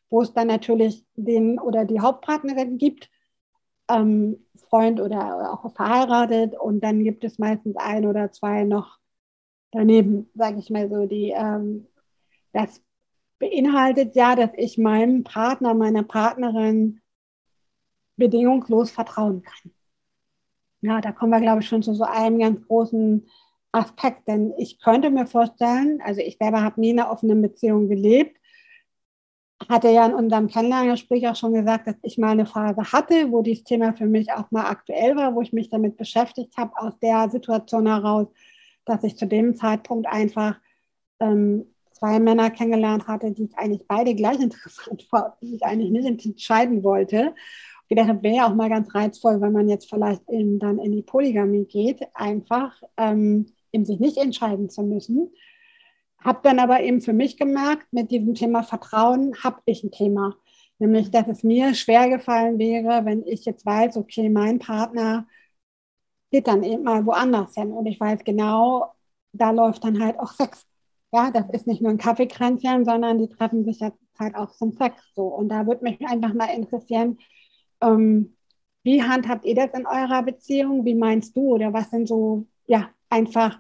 wo 0.09 0.21
es 0.21 0.33
dann 0.33 0.47
natürlich 0.47 1.05
den 1.15 1.59
oder 1.59 1.85
die 1.85 2.01
Hauptpartnerin 2.01 2.77
gibt, 2.77 3.09
ähm, 3.89 4.45
Freund 4.69 4.99
oder 4.99 5.53
auch 5.53 5.71
verheiratet 5.73 6.55
und 6.59 6.81
dann 6.81 7.03
gibt 7.03 7.23
es 7.23 7.39
meistens 7.39 7.75
ein 7.77 8.05
oder 8.05 8.31
zwei 8.31 8.63
noch 8.63 8.99
daneben, 9.71 10.29
sage 10.33 10.59
ich 10.59 10.69
mal 10.69 10.89
so, 10.89 11.05
die 11.05 11.31
ähm, 11.31 11.87
das 12.53 12.81
beinhaltet 13.39 14.15
ja, 14.15 14.35
dass 14.35 14.51
ich 14.55 14.77
meinem 14.77 15.23
Partner, 15.23 15.73
meiner 15.73 16.03
Partnerin 16.03 17.01
bedingungslos 18.15 18.91
vertrauen 18.91 19.41
kann. 19.41 19.71
Ja, 20.81 21.01
da 21.01 21.11
kommen 21.11 21.31
wir, 21.31 21.41
glaube 21.41 21.61
ich, 21.61 21.67
schon 21.67 21.83
zu 21.83 21.93
so 21.93 22.05
einem 22.05 22.39
ganz 22.39 22.65
großen 22.65 23.27
Aspekt, 23.71 24.27
denn 24.27 24.53
ich 24.57 24.79
könnte 24.79 25.09
mir 25.09 25.27
vorstellen, 25.27 25.99
also 26.01 26.21
ich 26.21 26.37
selber 26.37 26.61
habe 26.61 26.79
nie 26.79 26.91
in 26.91 26.99
einer 26.99 27.11
offenen 27.11 27.41
Beziehung 27.41 27.89
gelebt, 27.89 28.37
hatte 29.69 29.89
ja 29.89 30.05
in 30.05 30.13
unserem 30.13 30.47
Kennenlerngespräch 30.47 31.27
auch 31.27 31.35
schon 31.35 31.53
gesagt, 31.53 31.87
dass 31.87 31.95
ich 32.01 32.17
mal 32.17 32.31
eine 32.31 32.45
Phase 32.45 32.91
hatte, 32.91 33.31
wo 33.31 33.41
dieses 33.41 33.63
Thema 33.63 33.93
für 33.93 34.05
mich 34.05 34.31
auch 34.31 34.51
mal 34.51 34.65
aktuell 34.65 35.15
war, 35.15 35.33
wo 35.33 35.41
ich 35.41 35.53
mich 35.53 35.69
damit 35.69 35.97
beschäftigt 35.97 36.57
habe, 36.57 36.77
aus 36.77 36.93
der 36.99 37.29
Situation 37.29 37.87
heraus, 37.87 38.27
dass 38.85 39.03
ich 39.03 39.17
zu 39.17 39.25
dem 39.25 39.55
Zeitpunkt 39.55 40.07
einfach 40.07 40.59
ähm, 41.19 41.65
zwei 41.93 42.19
Männer 42.19 42.51
kennengelernt 42.51 43.07
hatte, 43.07 43.31
die 43.31 43.45
ich 43.45 43.57
eigentlich 43.57 43.87
beide 43.87 44.13
gleich 44.13 44.39
interessant 44.41 45.03
fand, 45.09 45.33
die 45.41 45.55
ich 45.55 45.63
eigentlich 45.63 45.91
nicht 45.91 46.25
entscheiden 46.25 46.83
wollte. 46.83 47.33
Ich 47.83 47.89
gedacht 47.89 48.09
habe, 48.09 48.23
wäre 48.23 48.35
ja 48.35 48.47
auch 48.47 48.55
mal 48.55 48.69
ganz 48.69 48.93
reizvoll, 48.93 49.41
wenn 49.41 49.53
man 49.53 49.69
jetzt 49.69 49.89
vielleicht 49.89 50.27
in, 50.29 50.59
dann 50.59 50.79
in 50.79 50.91
die 50.91 51.03
Polygamie 51.03 51.65
geht, 51.65 52.01
einfach 52.13 52.81
ähm, 52.97 53.45
eben 53.71 53.85
sich 53.85 53.99
nicht 53.99 54.17
entscheiden 54.17 54.69
zu 54.69 54.81
müssen. 54.83 55.31
Habe 56.25 56.39
dann 56.43 56.59
aber 56.59 56.81
eben 56.81 57.01
für 57.01 57.13
mich 57.13 57.37
gemerkt, 57.37 57.87
mit 57.93 58.09
diesem 58.11 58.33
Thema 58.33 58.63
Vertrauen 58.63 59.35
habe 59.43 59.61
ich 59.65 59.83
ein 59.83 59.91
Thema. 59.91 60.35
Nämlich, 60.79 61.11
dass 61.11 61.27
es 61.27 61.43
mir 61.43 61.75
schwer 61.75 62.09
gefallen 62.09 62.57
wäre, 62.59 63.05
wenn 63.05 63.25
ich 63.25 63.45
jetzt 63.45 63.65
weiß, 63.65 63.95
okay, 63.97 64.29
mein 64.29 64.59
Partner 64.59 65.27
geht 66.31 66.47
dann 66.47 66.63
eben 66.63 66.83
mal 66.83 67.05
woanders 67.05 67.53
hin 67.53 67.71
und 67.71 67.85
ich 67.85 67.99
weiß 67.99 68.23
genau, 68.25 68.93
da 69.33 69.51
läuft 69.51 69.83
dann 69.83 70.03
halt 70.03 70.19
auch 70.19 70.31
Sex. 70.33 70.65
Ja, 71.13 71.31
das 71.31 71.45
ist 71.51 71.67
nicht 71.67 71.81
nur 71.81 71.91
ein 71.91 71.97
Kaffeekränzchen, 71.97 72.85
sondern 72.85 73.19
die 73.19 73.29
treffen 73.29 73.63
sich 73.63 73.79
jetzt 73.79 73.99
halt 74.19 74.35
auch 74.35 74.51
zum 74.51 74.73
Sex 74.73 75.01
so. 75.15 75.27
Und 75.27 75.49
da 75.49 75.65
würde 75.67 75.83
mich 75.83 76.01
einfach 76.07 76.33
mal 76.33 76.47
interessieren, 76.47 77.19
ähm, 77.81 78.35
wie 78.83 79.03
handhabt 79.03 79.45
ihr 79.45 79.55
das 79.55 79.71
in 79.73 79.85
eurer 79.85 80.23
Beziehung? 80.23 80.85
Wie 80.85 80.95
meinst 80.95 81.37
du 81.37 81.53
oder 81.55 81.71
was 81.73 81.89
sind 81.91 82.07
so, 82.07 82.47
ja, 82.67 82.89
einfach 83.09 83.59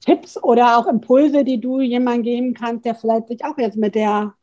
Tipps 0.00 0.42
oder 0.42 0.78
auch 0.78 0.86
Impulse, 0.86 1.44
die 1.44 1.60
du 1.60 1.80
jemandem 1.80 2.22
geben 2.22 2.54
kannst, 2.54 2.84
der 2.84 2.94
vielleicht 2.94 3.28
sich 3.28 3.44
auch 3.44 3.58
jetzt 3.58 3.76
mit 3.76 3.94
der, 3.94 4.34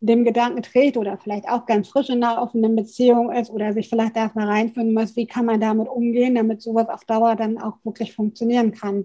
dem 0.00 0.24
Gedanken 0.24 0.62
trägt 0.62 0.96
oder 0.96 1.18
vielleicht 1.18 1.48
auch 1.48 1.66
ganz 1.66 1.88
frisch 1.88 2.08
in 2.08 2.24
einer 2.24 2.40
offenen 2.40 2.74
Beziehung 2.74 3.30
ist 3.30 3.50
oder 3.50 3.72
sich 3.72 3.88
vielleicht 3.88 4.16
erstmal 4.16 4.48
reinfinden 4.48 4.94
muss, 4.94 5.16
wie 5.16 5.26
kann 5.26 5.46
man 5.46 5.60
damit 5.60 5.88
umgehen, 5.88 6.34
damit 6.34 6.62
sowas 6.62 6.88
auf 6.88 7.04
Dauer 7.04 7.36
dann 7.36 7.58
auch 7.58 7.76
wirklich 7.84 8.14
funktionieren 8.14 8.72
kann? 8.72 9.04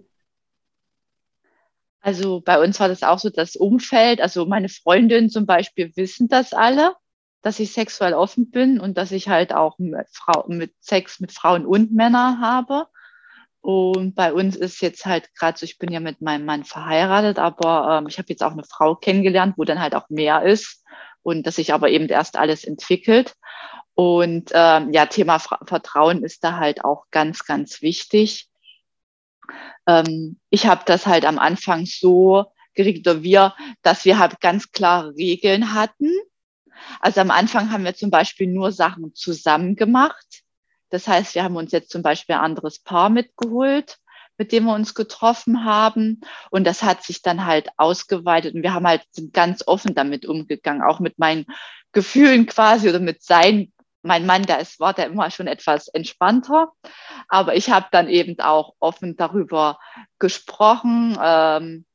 Also 2.02 2.40
bei 2.40 2.64
uns 2.64 2.80
war 2.80 2.88
das 2.88 3.04
auch 3.04 3.20
so 3.20 3.30
das 3.30 3.58
Umfeld, 3.58 4.22
also 4.22 4.46
meine 4.46 4.70
Freundinnen 4.70 5.30
zum 5.30 5.46
Beispiel 5.46 5.92
wissen 5.98 6.30
das 6.30 6.54
alle, 6.54 6.96
dass 7.42 7.60
ich 7.60 7.74
sexuell 7.74 8.14
offen 8.14 8.50
bin 8.50 8.80
und 8.80 8.98
dass 8.98 9.12
ich 9.12 9.28
halt 9.28 9.54
auch 9.54 9.78
mit, 9.78 10.08
Frau, 10.12 10.46
mit 10.48 10.74
Sex 10.80 11.20
mit 11.20 11.32
Frauen 11.32 11.66
und 11.66 11.92
Männern 11.92 12.40
habe. 12.42 12.88
Und 13.68 14.16
bei 14.16 14.32
uns 14.32 14.56
ist 14.56 14.80
jetzt 14.80 15.06
halt 15.06 15.36
gerade 15.36 15.60
so, 15.60 15.66
ich 15.66 15.78
bin 15.78 15.92
ja 15.92 16.00
mit 16.00 16.22
meinem 16.22 16.46
Mann 16.46 16.64
verheiratet, 16.64 17.38
aber 17.38 17.98
ähm, 17.98 18.08
ich 18.08 18.18
habe 18.18 18.30
jetzt 18.30 18.42
auch 18.42 18.54
eine 18.54 18.64
Frau 18.64 18.96
kennengelernt, 18.96 19.56
wo 19.58 19.66
dann 19.66 19.82
halt 19.82 19.94
auch 19.94 20.10
mehr 20.10 20.44
ist 20.44 20.86
und 21.22 21.46
dass 21.46 21.58
sich 21.58 21.74
aber 21.74 21.90
eben 21.90 22.08
erst 22.08 22.38
alles 22.38 22.64
entwickelt. 22.64 23.36
Und 23.94 24.52
ähm, 24.54 24.94
ja, 24.94 25.06
Thema 25.08 25.40
Vertrauen 25.40 26.24
ist 26.24 26.46
da 26.46 26.56
halt 26.56 26.86
auch 26.86 27.08
ganz, 27.12 27.44
ganz 27.44 27.82
wichtig. 27.82 28.48
Ähm, 29.86 30.40
ich 30.50 30.66
habe 30.66 30.84
das 30.86 31.06
halt 31.06 31.26
am 31.26 31.38
Anfang 31.38 31.86
so 31.86 32.46
geregelt, 32.74 33.06
oder 33.06 33.22
wir, 33.22 33.54
dass 33.82 34.06
wir 34.06 34.18
halt 34.18 34.40
ganz 34.40 34.72
klare 34.72 35.14
Regeln 35.18 35.74
hatten. 35.74 36.10
Also 37.02 37.20
am 37.20 37.32
Anfang 37.32 37.70
haben 37.70 37.84
wir 37.84 37.96
zum 37.96 38.12
Beispiel 38.12 38.48
nur 38.48 38.72
Sachen 38.72 39.14
zusammen 39.14 39.76
gemacht. 39.76 40.46
Das 40.90 41.08
heißt, 41.08 41.36
wir 41.36 41.44
haben 41.44 41.56
uns 41.56 41.72
jetzt 41.72 41.92
zum 41.92 42.02
Beispiel 42.02 42.36
ein 42.36 42.42
anderes 42.42 42.80
Paar 42.80 43.10
mitgeholt, 43.10 43.98
mit 44.38 44.52
dem 44.52 44.66
wir 44.66 44.74
uns 44.74 44.94
getroffen 44.94 45.66
haben. 45.66 46.22
Und 46.52 46.66
das 46.66 46.84
hat 46.84 47.04
sich 47.04 47.22
dann 47.22 47.46
halt 47.46 47.70
ausgeweitet. 47.78 48.56
Und 48.56 48.64
wir 48.64 48.74
haben 48.74 48.88
halt 48.88 49.04
sind 49.12 49.34
ganz 49.34 49.64
offen 49.66 49.96
damit 49.96 50.26
umgegangen, 50.26 50.84
auch 50.84 51.00
mit 51.00 51.20
meinen 51.20 51.46
Gefühlen 51.92 52.46
quasi 52.46 52.90
oder 52.90 53.00
mit 53.00 53.24
seinen. 53.24 53.74
Mein 54.04 54.26
Mann, 54.26 54.44
der 54.44 54.60
ist, 54.60 54.80
war 54.80 54.94
da 54.94 55.04
immer 55.04 55.30
schon 55.32 55.48
etwas 55.48 55.90
entspannter. 55.90 56.72
Aber 57.28 57.56
ich 57.56 57.70
habe 57.70 57.88
dann 57.92 58.08
eben 58.08 58.40
auch 58.40 58.76
offen 58.80 59.18
darüber 59.18 59.80
gesprochen, 60.20 61.18
ähm, 61.22 61.86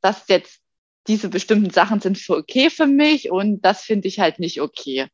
dass 0.00 0.28
jetzt 0.28 0.60
diese 1.06 1.28
bestimmten 1.28 1.70
Sachen 1.70 2.00
sind 2.00 2.18
für 2.18 2.36
okay 2.36 2.70
für 2.70 2.86
mich 2.86 3.30
und 3.30 3.60
das 3.62 3.82
finde 3.82 4.08
ich 4.08 4.20
halt 4.20 4.38
nicht 4.38 4.60
okay. 4.60 5.08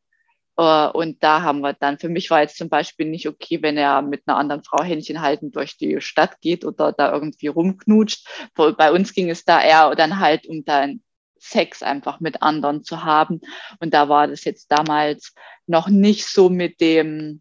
Äh, 0.60 0.88
und 0.90 1.22
da 1.22 1.40
haben 1.42 1.60
wir 1.62 1.72
dann, 1.72 1.98
für 1.98 2.10
mich 2.10 2.30
war 2.30 2.42
jetzt 2.42 2.58
zum 2.58 2.68
Beispiel 2.68 3.06
nicht 3.06 3.26
okay, 3.26 3.62
wenn 3.62 3.78
er 3.78 4.02
mit 4.02 4.24
einer 4.26 4.36
anderen 4.36 4.62
Frau 4.62 4.82
Händchen 4.82 5.22
halten 5.22 5.52
durch 5.52 5.78
die 5.78 6.02
Stadt 6.02 6.40
geht 6.42 6.66
oder 6.66 6.92
da 6.92 7.12
irgendwie 7.12 7.46
rumknutscht. 7.46 8.28
Bei 8.54 8.92
uns 8.92 9.14
ging 9.14 9.30
es 9.30 9.44
da 9.44 9.62
eher 9.62 9.94
dann 9.94 10.20
halt 10.20 10.46
um 10.46 10.64
dann 10.64 11.02
Sex 11.38 11.82
einfach 11.82 12.20
mit 12.20 12.42
anderen 12.42 12.84
zu 12.84 13.04
haben. 13.04 13.40
Und 13.80 13.94
da 13.94 14.10
war 14.10 14.28
das 14.28 14.44
jetzt 14.44 14.70
damals 14.70 15.34
noch 15.66 15.88
nicht 15.88 16.26
so 16.26 16.50
mit 16.50 16.80
dem, 16.82 17.40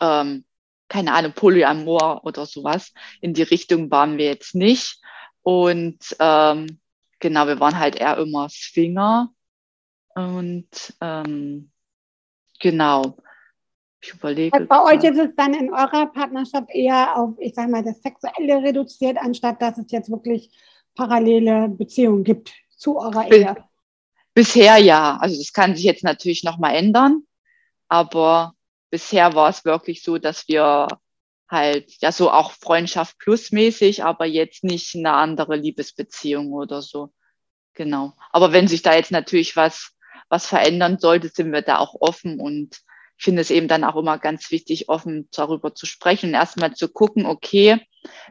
ähm, 0.00 0.44
keine 0.88 1.14
Ahnung, 1.14 1.32
Polyamor 1.34 2.24
oder 2.24 2.46
sowas. 2.46 2.92
In 3.20 3.34
die 3.34 3.44
Richtung 3.44 3.90
waren 3.92 4.18
wir 4.18 4.26
jetzt 4.26 4.56
nicht. 4.56 5.00
Und 5.42 5.98
ähm, 6.18 6.80
genau, 7.20 7.46
wir 7.46 7.60
waren 7.60 7.78
halt 7.78 7.94
eher 7.96 8.18
immer 8.18 8.48
Swinger. 8.48 9.30
Und 10.14 10.94
ähm, 11.00 11.71
Genau. 12.62 13.16
Ich 14.00 14.14
überlege. 14.14 14.54
Also 14.54 14.66
bei 14.66 14.82
euch 14.84 15.04
ist 15.04 15.18
es 15.18 15.34
dann 15.36 15.54
in 15.54 15.72
eurer 15.72 16.06
Partnerschaft 16.06 16.70
eher 16.70 17.16
auf, 17.16 17.34
ich 17.38 17.54
sage 17.54 17.70
mal, 17.70 17.84
das 17.84 18.00
Sexuelle 18.00 18.62
reduziert, 18.62 19.18
anstatt 19.18 19.60
dass 19.60 19.78
es 19.78 19.90
jetzt 19.90 20.10
wirklich 20.10 20.50
parallele 20.94 21.68
Beziehungen 21.68 22.24
gibt 22.24 22.52
zu 22.76 22.98
eurer 22.98 23.30
Ehe. 23.30 23.56
Bisher 24.34 24.78
ja. 24.78 25.18
Also 25.20 25.36
das 25.36 25.52
kann 25.52 25.76
sich 25.76 25.84
jetzt 25.84 26.04
natürlich 26.04 26.42
nochmal 26.42 26.74
ändern. 26.74 27.22
Aber 27.88 28.54
bisher 28.90 29.34
war 29.34 29.50
es 29.50 29.64
wirklich 29.64 30.02
so, 30.02 30.18
dass 30.18 30.48
wir 30.48 30.88
halt, 31.48 31.92
ja, 32.00 32.10
so 32.12 32.30
auch 32.30 32.52
Freundschaft 32.52 33.18
plusmäßig, 33.18 34.04
aber 34.04 34.24
jetzt 34.24 34.64
nicht 34.64 34.94
eine 34.96 35.12
andere 35.12 35.56
Liebesbeziehung 35.56 36.52
oder 36.52 36.80
so. 36.80 37.12
Genau. 37.74 38.14
Aber 38.30 38.52
wenn 38.52 38.68
sich 38.68 38.82
da 38.82 38.94
jetzt 38.94 39.10
natürlich 39.10 39.54
was 39.56 39.92
was 40.32 40.46
verändern 40.46 40.98
sollte, 40.98 41.28
sind 41.28 41.52
wir 41.52 41.60
da 41.60 41.76
auch 41.76 41.94
offen 42.00 42.40
und 42.40 42.80
ich 43.18 43.24
finde 43.24 43.42
es 43.42 43.50
eben 43.50 43.68
dann 43.68 43.84
auch 43.84 43.96
immer 43.96 44.16
ganz 44.18 44.50
wichtig, 44.50 44.88
offen 44.88 45.28
darüber 45.30 45.74
zu 45.74 45.84
sprechen, 45.84 46.32
erstmal 46.32 46.72
zu 46.72 46.88
gucken, 46.88 47.26
okay, 47.26 47.78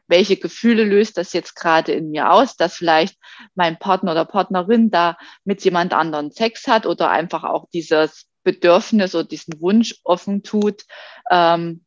welche 0.07 0.35
Gefühle 0.35 0.83
löst 0.83 1.17
das 1.17 1.31
jetzt 1.31 1.55
gerade 1.55 1.91
in 1.93 2.09
mir 2.09 2.31
aus, 2.31 2.57
dass 2.57 2.75
vielleicht 2.75 3.17
mein 3.53 3.77
Partner 3.77 4.13
oder 4.13 4.25
Partnerin 4.25 4.89
da 4.89 5.15
mit 5.45 5.63
jemand 5.63 5.93
anderen 5.93 6.31
Sex 6.31 6.67
hat 6.67 6.87
oder 6.87 7.11
einfach 7.11 7.43
auch 7.43 7.67
dieses 7.71 8.25
Bedürfnis 8.43 9.13
oder 9.13 9.23
diesen 9.25 9.61
Wunsch 9.61 9.95
offen 10.03 10.41
tut, 10.41 10.81
ähm, 11.29 11.85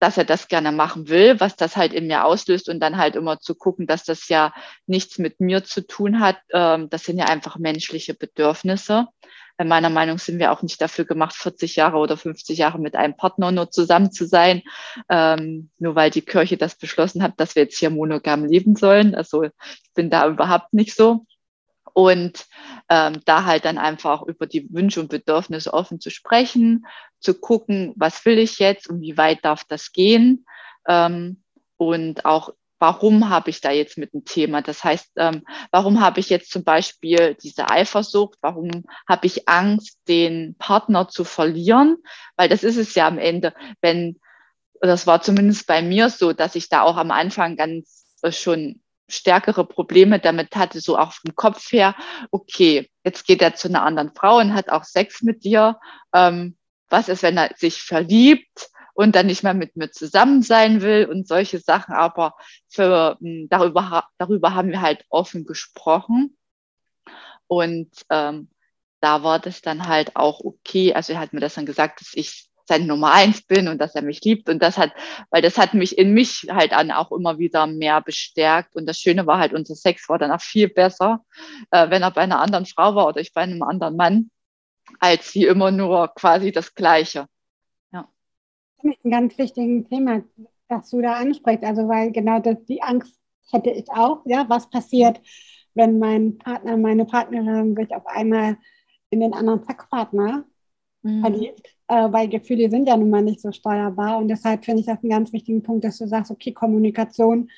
dass 0.00 0.18
er 0.18 0.24
das 0.24 0.48
gerne 0.48 0.72
machen 0.72 1.08
will, 1.08 1.38
was 1.40 1.56
das 1.56 1.76
halt 1.76 1.92
in 1.92 2.06
mir 2.06 2.24
auslöst 2.24 2.68
und 2.68 2.80
dann 2.80 2.96
halt 2.96 3.16
immer 3.16 3.38
zu 3.40 3.54
gucken, 3.54 3.86
dass 3.86 4.04
das 4.04 4.28
ja 4.28 4.52
nichts 4.86 5.18
mit 5.18 5.40
mir 5.40 5.62
zu 5.64 5.86
tun 5.86 6.20
hat. 6.20 6.38
Ähm, 6.52 6.90
das 6.90 7.04
sind 7.04 7.18
ja 7.18 7.26
einfach 7.26 7.58
menschliche 7.58 8.14
Bedürfnisse 8.14 9.06
meiner 9.64 9.90
Meinung 9.90 10.18
sind 10.18 10.38
wir 10.38 10.52
auch 10.52 10.62
nicht 10.62 10.80
dafür 10.80 11.04
gemacht, 11.04 11.34
40 11.34 11.76
Jahre 11.76 11.98
oder 11.98 12.16
50 12.16 12.58
Jahre 12.58 12.78
mit 12.78 12.94
einem 12.96 13.16
Partner 13.16 13.52
nur 13.52 13.70
zusammen 13.70 14.12
zu 14.12 14.26
sein, 14.26 14.62
ähm, 15.08 15.70
nur 15.78 15.94
weil 15.94 16.10
die 16.10 16.22
Kirche 16.22 16.56
das 16.56 16.76
beschlossen 16.76 17.22
hat, 17.22 17.38
dass 17.38 17.54
wir 17.54 17.64
jetzt 17.64 17.78
hier 17.78 17.90
monogam 17.90 18.44
leben 18.44 18.76
sollen. 18.76 19.14
Also 19.14 19.42
ich 19.44 19.52
bin 19.94 20.10
da 20.10 20.28
überhaupt 20.28 20.72
nicht 20.72 20.94
so. 20.94 21.26
Und 21.92 22.46
ähm, 22.88 23.20
da 23.24 23.44
halt 23.44 23.64
dann 23.64 23.78
einfach 23.78 24.22
über 24.22 24.46
die 24.46 24.72
Wünsche 24.72 25.00
und 25.00 25.10
Bedürfnisse 25.10 25.72
offen 25.72 26.00
zu 26.00 26.10
sprechen, 26.10 26.86
zu 27.20 27.34
gucken, 27.34 27.92
was 27.96 28.24
will 28.24 28.38
ich 28.38 28.58
jetzt 28.58 28.88
und 28.88 29.00
wie 29.00 29.16
weit 29.16 29.44
darf 29.44 29.64
das 29.64 29.92
gehen. 29.92 30.46
Ähm, 30.86 31.42
und 31.76 32.24
auch 32.24 32.50
warum 32.80 33.28
habe 33.28 33.50
ich 33.50 33.60
da 33.60 33.70
jetzt 33.70 33.98
mit 33.98 34.12
dem 34.12 34.24
Thema? 34.24 34.62
Das 34.62 34.82
heißt, 34.82 35.12
ähm, 35.16 35.44
warum 35.70 36.00
habe 36.00 36.18
ich 36.18 36.30
jetzt 36.30 36.50
zum 36.50 36.64
Beispiel 36.64 37.36
diese 37.40 37.70
Eifersucht? 37.70 38.38
Warum 38.40 38.70
habe 39.08 39.26
ich 39.26 39.48
Angst, 39.48 39.98
den 40.08 40.56
Partner 40.58 41.06
zu 41.06 41.24
verlieren? 41.24 41.98
Weil 42.36 42.48
das 42.48 42.64
ist 42.64 42.78
es 42.78 42.94
ja 42.94 43.06
am 43.06 43.18
Ende, 43.18 43.54
wenn, 43.82 44.18
das 44.80 45.06
war 45.06 45.20
zumindest 45.20 45.66
bei 45.66 45.82
mir 45.82 46.08
so, 46.08 46.32
dass 46.32 46.54
ich 46.54 46.68
da 46.70 46.82
auch 46.82 46.96
am 46.96 47.10
Anfang 47.10 47.56
ganz 47.56 48.16
äh, 48.22 48.32
schon 48.32 48.79
stärkere 49.10 49.64
Probleme 49.64 50.18
damit 50.18 50.56
hatte, 50.56 50.80
so 50.80 50.98
auch 50.98 51.12
vom 51.12 51.34
Kopf 51.34 51.72
her, 51.72 51.94
okay, 52.30 52.90
jetzt 53.04 53.26
geht 53.26 53.42
er 53.42 53.54
zu 53.54 53.68
einer 53.68 53.82
anderen 53.82 54.12
Frau 54.14 54.38
und 54.38 54.54
hat 54.54 54.70
auch 54.70 54.84
Sex 54.84 55.22
mit 55.22 55.44
dir. 55.44 55.78
Ähm, 56.14 56.56
was 56.88 57.08
ist, 57.08 57.22
wenn 57.22 57.36
er 57.36 57.50
sich 57.56 57.82
verliebt? 57.82 58.70
und 59.00 59.14
dann 59.16 59.26
nicht 59.26 59.42
mehr 59.42 59.54
mit 59.54 59.76
mir 59.76 59.90
zusammen 59.90 60.42
sein 60.42 60.82
will 60.82 61.06
und 61.06 61.26
solche 61.26 61.58
Sachen. 61.58 61.94
Aber 61.94 62.34
für, 62.68 63.16
hm, 63.20 63.46
darüber, 63.48 64.04
darüber 64.18 64.54
haben 64.54 64.68
wir 64.68 64.82
halt 64.82 65.06
offen 65.08 65.46
gesprochen. 65.46 66.36
Und 67.46 67.88
ähm, 68.10 68.50
da 69.00 69.22
war 69.22 69.38
das 69.38 69.62
dann 69.62 69.88
halt 69.88 70.16
auch 70.16 70.40
okay. 70.40 70.92
Also 70.92 71.14
er 71.14 71.20
hat 71.20 71.32
mir 71.32 71.40
das 71.40 71.54
dann 71.54 71.64
gesagt, 71.64 72.02
dass 72.02 72.12
ich 72.12 72.49
sein 72.70 72.86
Nummer 72.86 73.12
eins 73.12 73.42
bin 73.42 73.68
und 73.68 73.78
dass 73.80 73.94
er 73.94 74.02
mich 74.02 74.22
liebt. 74.22 74.48
Und 74.48 74.62
das 74.62 74.78
hat, 74.78 74.92
weil 75.30 75.42
das 75.42 75.58
hat 75.58 75.74
mich 75.74 75.98
in 75.98 76.14
mich 76.14 76.46
halt 76.50 76.72
an 76.72 76.90
auch 76.90 77.10
immer 77.12 77.38
wieder 77.38 77.66
mehr 77.66 78.00
bestärkt. 78.00 78.76
Und 78.76 78.86
das 78.86 78.98
Schöne 78.98 79.26
war 79.26 79.38
halt, 79.38 79.52
unser 79.52 79.74
Sex 79.74 80.08
war 80.08 80.18
dann 80.18 80.30
auch 80.30 80.40
viel 80.40 80.68
besser, 80.68 81.24
äh, 81.70 81.90
wenn 81.90 82.02
er 82.02 82.12
bei 82.12 82.22
einer 82.22 82.40
anderen 82.40 82.66
Frau 82.66 82.94
war 82.94 83.08
oder 83.08 83.20
ich 83.20 83.34
bei 83.34 83.42
einem 83.42 83.62
anderen 83.62 83.96
Mann, 83.96 84.30
als 85.00 85.34
wie 85.34 85.46
immer 85.46 85.70
nur 85.70 86.08
quasi 86.14 86.52
das 86.52 86.74
Gleiche. 86.74 87.26
Ja. 87.92 88.08
Das 88.82 88.92
ist 88.92 89.04
ein 89.04 89.10
ganz 89.10 89.36
wichtiges 89.36 89.88
Thema, 89.88 90.22
das 90.68 90.90
du 90.90 91.02
da 91.02 91.14
ansprichst. 91.14 91.64
Also, 91.64 91.88
weil 91.88 92.12
genau 92.12 92.38
das, 92.38 92.64
die 92.66 92.82
Angst 92.82 93.18
hätte 93.50 93.70
ich 93.70 93.90
auch. 93.90 94.22
Ja, 94.26 94.48
was 94.48 94.70
passiert, 94.70 95.20
wenn 95.74 95.98
mein 95.98 96.38
Partner, 96.38 96.76
meine 96.76 97.04
Partnerin 97.04 97.74
sich 97.74 97.90
auf 97.94 98.06
einmal 98.06 98.58
in 99.10 99.20
den 99.20 99.34
anderen 99.34 99.64
Sexpartner 99.64 100.44
mhm. 101.02 101.20
verliebt? 101.20 101.79
Äh, 101.90 102.12
weil 102.12 102.28
Gefühle 102.28 102.70
sind 102.70 102.88
ja 102.88 102.96
nun 102.96 103.10
mal 103.10 103.22
nicht 103.22 103.40
so 103.40 103.50
steuerbar. 103.52 104.18
Und 104.18 104.28
deshalb 104.28 104.64
finde 104.64 104.80
ich 104.80 104.86
das 104.86 105.02
einen 105.02 105.10
ganz 105.10 105.32
wichtigen 105.32 105.62
Punkt, 105.62 105.84
dass 105.84 105.98
du 105.98 106.06
sagst, 106.06 106.30
okay, 106.30 106.52
Kommunikation 106.52 107.50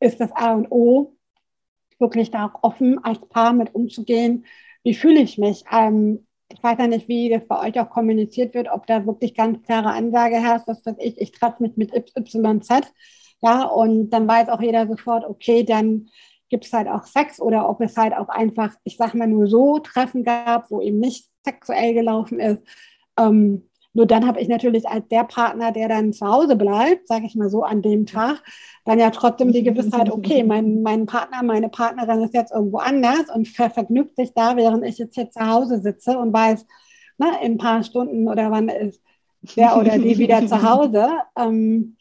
ist 0.00 0.20
das 0.20 0.32
A 0.32 0.54
und 0.54 0.70
O, 0.70 1.16
wirklich 1.98 2.30
da 2.30 2.46
auch 2.46 2.62
offen 2.62 3.02
als 3.04 3.20
Paar 3.28 3.52
mit 3.52 3.74
umzugehen. 3.74 4.46
Wie 4.82 4.94
fühle 4.94 5.20
ich 5.20 5.38
mich? 5.38 5.64
Ähm, 5.70 6.26
ich 6.50 6.62
weiß 6.62 6.78
ja 6.78 6.86
nicht, 6.86 7.08
wie 7.08 7.28
das 7.28 7.46
bei 7.46 7.68
euch 7.68 7.78
auch 7.80 7.90
kommuniziert 7.90 8.54
wird, 8.54 8.68
ob 8.72 8.86
da 8.86 9.04
wirklich 9.06 9.34
ganz 9.34 9.62
klare 9.62 9.90
Ansage 9.90 10.36
herrscht, 10.36 10.68
was 10.68 10.84
weiß 10.86 10.96
ich, 11.00 11.20
ich 11.20 11.32
treffe 11.32 11.62
mich 11.62 11.76
mit 11.76 11.92
YZ, 11.92 12.92
ja, 13.42 13.64
und 13.64 14.10
dann 14.10 14.28
weiß 14.28 14.48
auch 14.48 14.60
jeder 14.60 14.86
sofort, 14.86 15.24
okay, 15.24 15.64
dann 15.64 16.08
gibt 16.48 16.64
es 16.64 16.72
halt 16.72 16.88
auch 16.88 17.04
Sex 17.04 17.40
oder 17.40 17.68
ob 17.68 17.80
es 17.80 17.96
halt 17.96 18.14
auch 18.14 18.28
einfach, 18.28 18.74
ich 18.84 18.96
sag 18.96 19.14
mal, 19.14 19.26
nur 19.26 19.48
so 19.48 19.80
Treffen 19.80 20.22
gab, 20.24 20.70
wo 20.70 20.80
eben 20.80 21.00
nicht 21.00 21.28
sexuell 21.44 21.94
gelaufen 21.94 22.38
ist. 22.40 22.62
Ähm, 23.18 23.62
nur 23.96 24.04
dann 24.04 24.26
habe 24.26 24.40
ich 24.40 24.48
natürlich 24.48 24.86
als 24.86 25.08
der 25.08 25.24
Partner, 25.24 25.72
der 25.72 25.88
dann 25.88 26.12
zu 26.12 26.26
Hause 26.26 26.54
bleibt, 26.54 27.08
sage 27.08 27.24
ich 27.24 27.34
mal 27.34 27.48
so, 27.48 27.62
an 27.62 27.80
dem 27.80 28.04
Tag, 28.04 28.42
dann 28.84 28.98
ja 28.98 29.08
trotzdem 29.08 29.52
die 29.52 29.62
Gewissheit, 29.62 30.10
okay, 30.10 30.44
mein, 30.44 30.82
mein 30.82 31.06
Partner, 31.06 31.42
meine 31.42 31.70
Partnerin 31.70 32.22
ist 32.22 32.34
jetzt 32.34 32.52
irgendwo 32.52 32.76
anders 32.76 33.30
und 33.34 33.48
ver 33.48 33.70
vergnügt 33.70 34.16
sich 34.16 34.34
da, 34.34 34.56
während 34.56 34.84
ich 34.84 34.98
jetzt 34.98 35.14
hier 35.14 35.30
zu 35.30 35.40
Hause 35.40 35.80
sitze 35.80 36.18
und 36.18 36.30
weiß, 36.30 36.66
na, 37.16 37.30
ne, 37.30 37.36
in 37.42 37.52
ein 37.52 37.58
paar 37.58 37.82
Stunden 37.84 38.28
oder 38.28 38.50
wann 38.50 38.68
ist 38.68 39.00
der 39.56 39.78
oder 39.78 39.96
die 39.98 40.18
wieder 40.18 40.46
zu 40.46 40.62
Hause. 40.70 41.08
Ähm, 41.34 41.96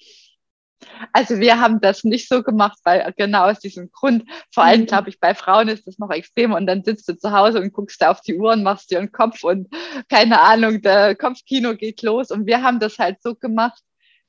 also 1.11 1.39
wir 1.39 1.59
haben 1.59 1.81
das 1.81 2.03
nicht 2.03 2.27
so 2.27 2.43
gemacht, 2.43 2.77
weil 2.83 3.13
genau 3.17 3.49
aus 3.49 3.59
diesem 3.59 3.91
Grund, 3.91 4.23
vor 4.51 4.63
allem 4.63 4.81
mhm. 4.81 4.85
glaube 4.87 5.09
ich, 5.09 5.19
bei 5.19 5.35
Frauen 5.35 5.67
ist 5.67 5.87
das 5.87 5.99
noch 5.99 6.11
extremer 6.11 6.57
und 6.57 6.67
dann 6.67 6.83
sitzt 6.83 7.07
du 7.09 7.17
zu 7.17 7.31
Hause 7.31 7.61
und 7.61 7.73
guckst 7.73 8.01
da 8.01 8.11
auf 8.11 8.21
die 8.21 8.35
Uhr 8.35 8.53
und 8.53 8.63
machst 8.63 8.91
dir 8.91 8.99
einen 8.99 9.11
Kopf 9.11 9.43
und 9.43 9.67
keine 10.09 10.41
Ahnung, 10.41 10.81
der 10.81 11.15
Kopfkino 11.15 11.75
geht 11.75 12.01
los 12.01 12.31
und 12.31 12.45
wir 12.45 12.61
haben 12.63 12.79
das 12.79 12.99
halt 12.99 13.21
so 13.21 13.35
gemacht, 13.35 13.81